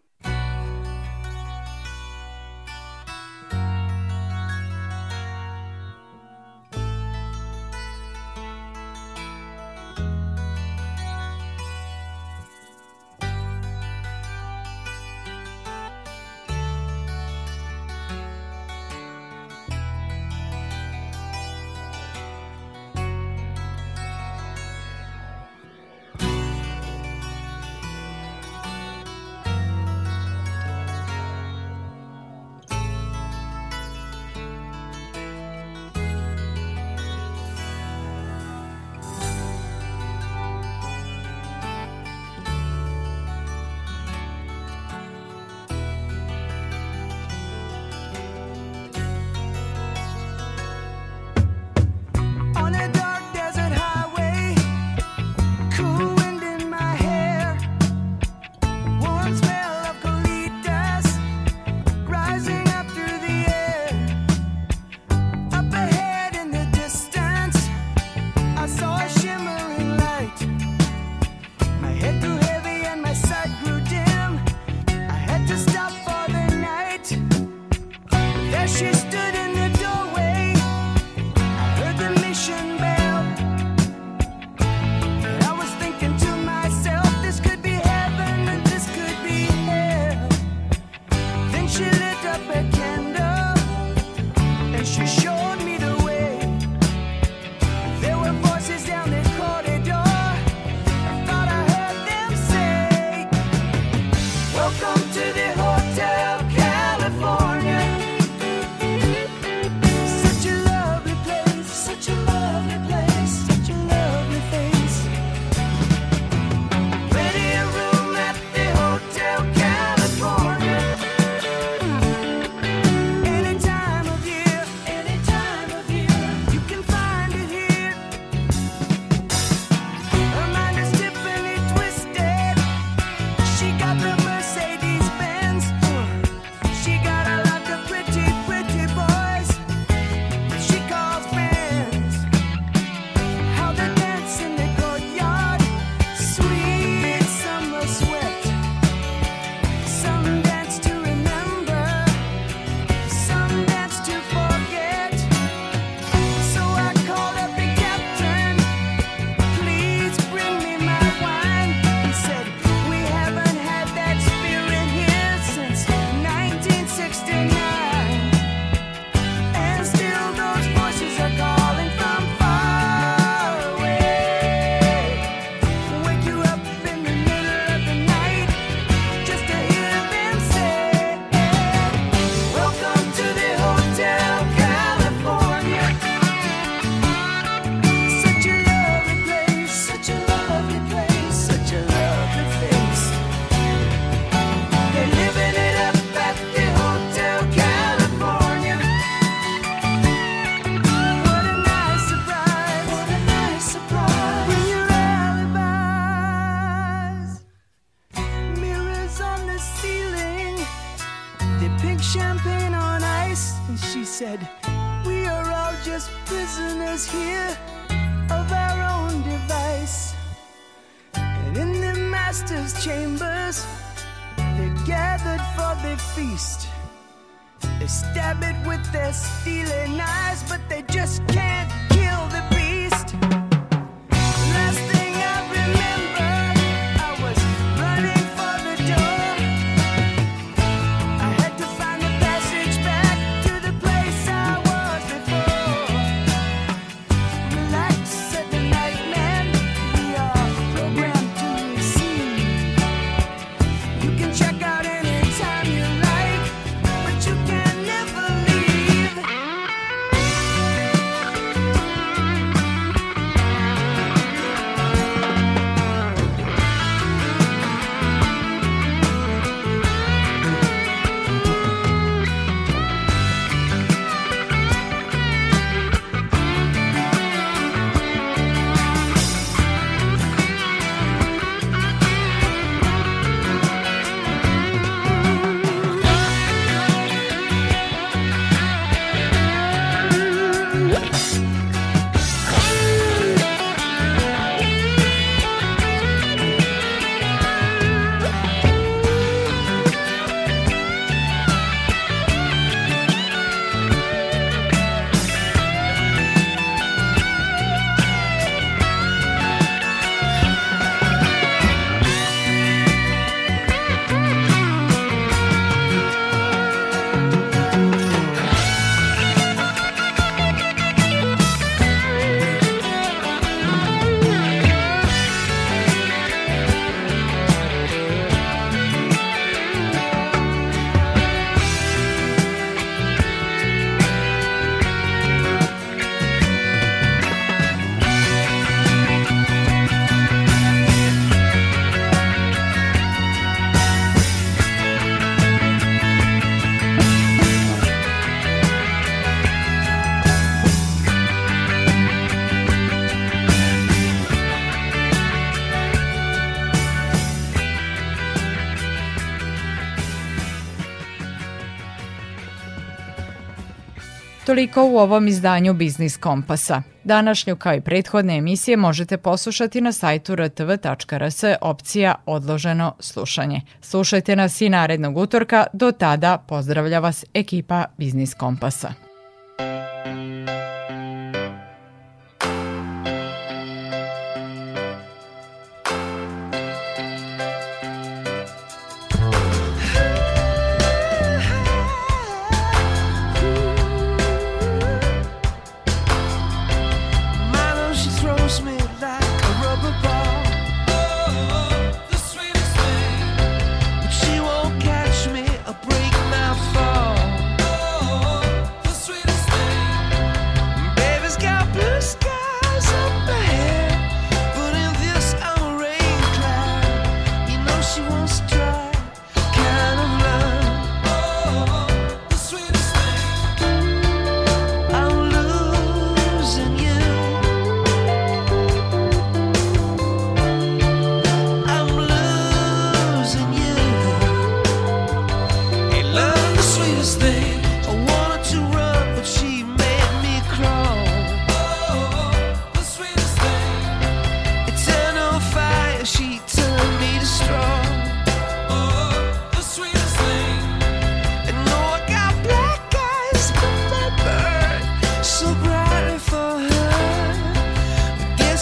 Toliko 364.46 364.84
u 364.84 364.98
ovom 364.98 365.28
izdanju 365.28 365.74
Biznis 365.74 366.18
Kompasa. 366.18 366.82
Današnju 367.04 367.56
kao 367.56 367.74
i 367.74 367.82
prethodne 367.82 368.38
emisije 368.38 368.78
možete 368.78 369.18
poslušati 369.18 369.82
na 369.82 369.92
sajtu 369.92 370.36
rtv.rs 370.36 371.44
opcija 371.62 372.16
odloženo 372.26 372.96
slušanje. 373.00 373.62
Slušajte 373.82 374.36
nas 374.36 374.62
i 374.62 374.70
narednog 374.70 375.18
utorka, 375.18 375.66
do 375.74 375.92
tada 375.92 376.38
pozdravlja 376.48 377.00
vas 377.00 377.26
ekipa 377.34 377.86
Biznis 377.98 378.34
Kompasa. 378.34 378.94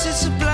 it's 0.06 0.26
a 0.26 0.30
black 0.32 0.53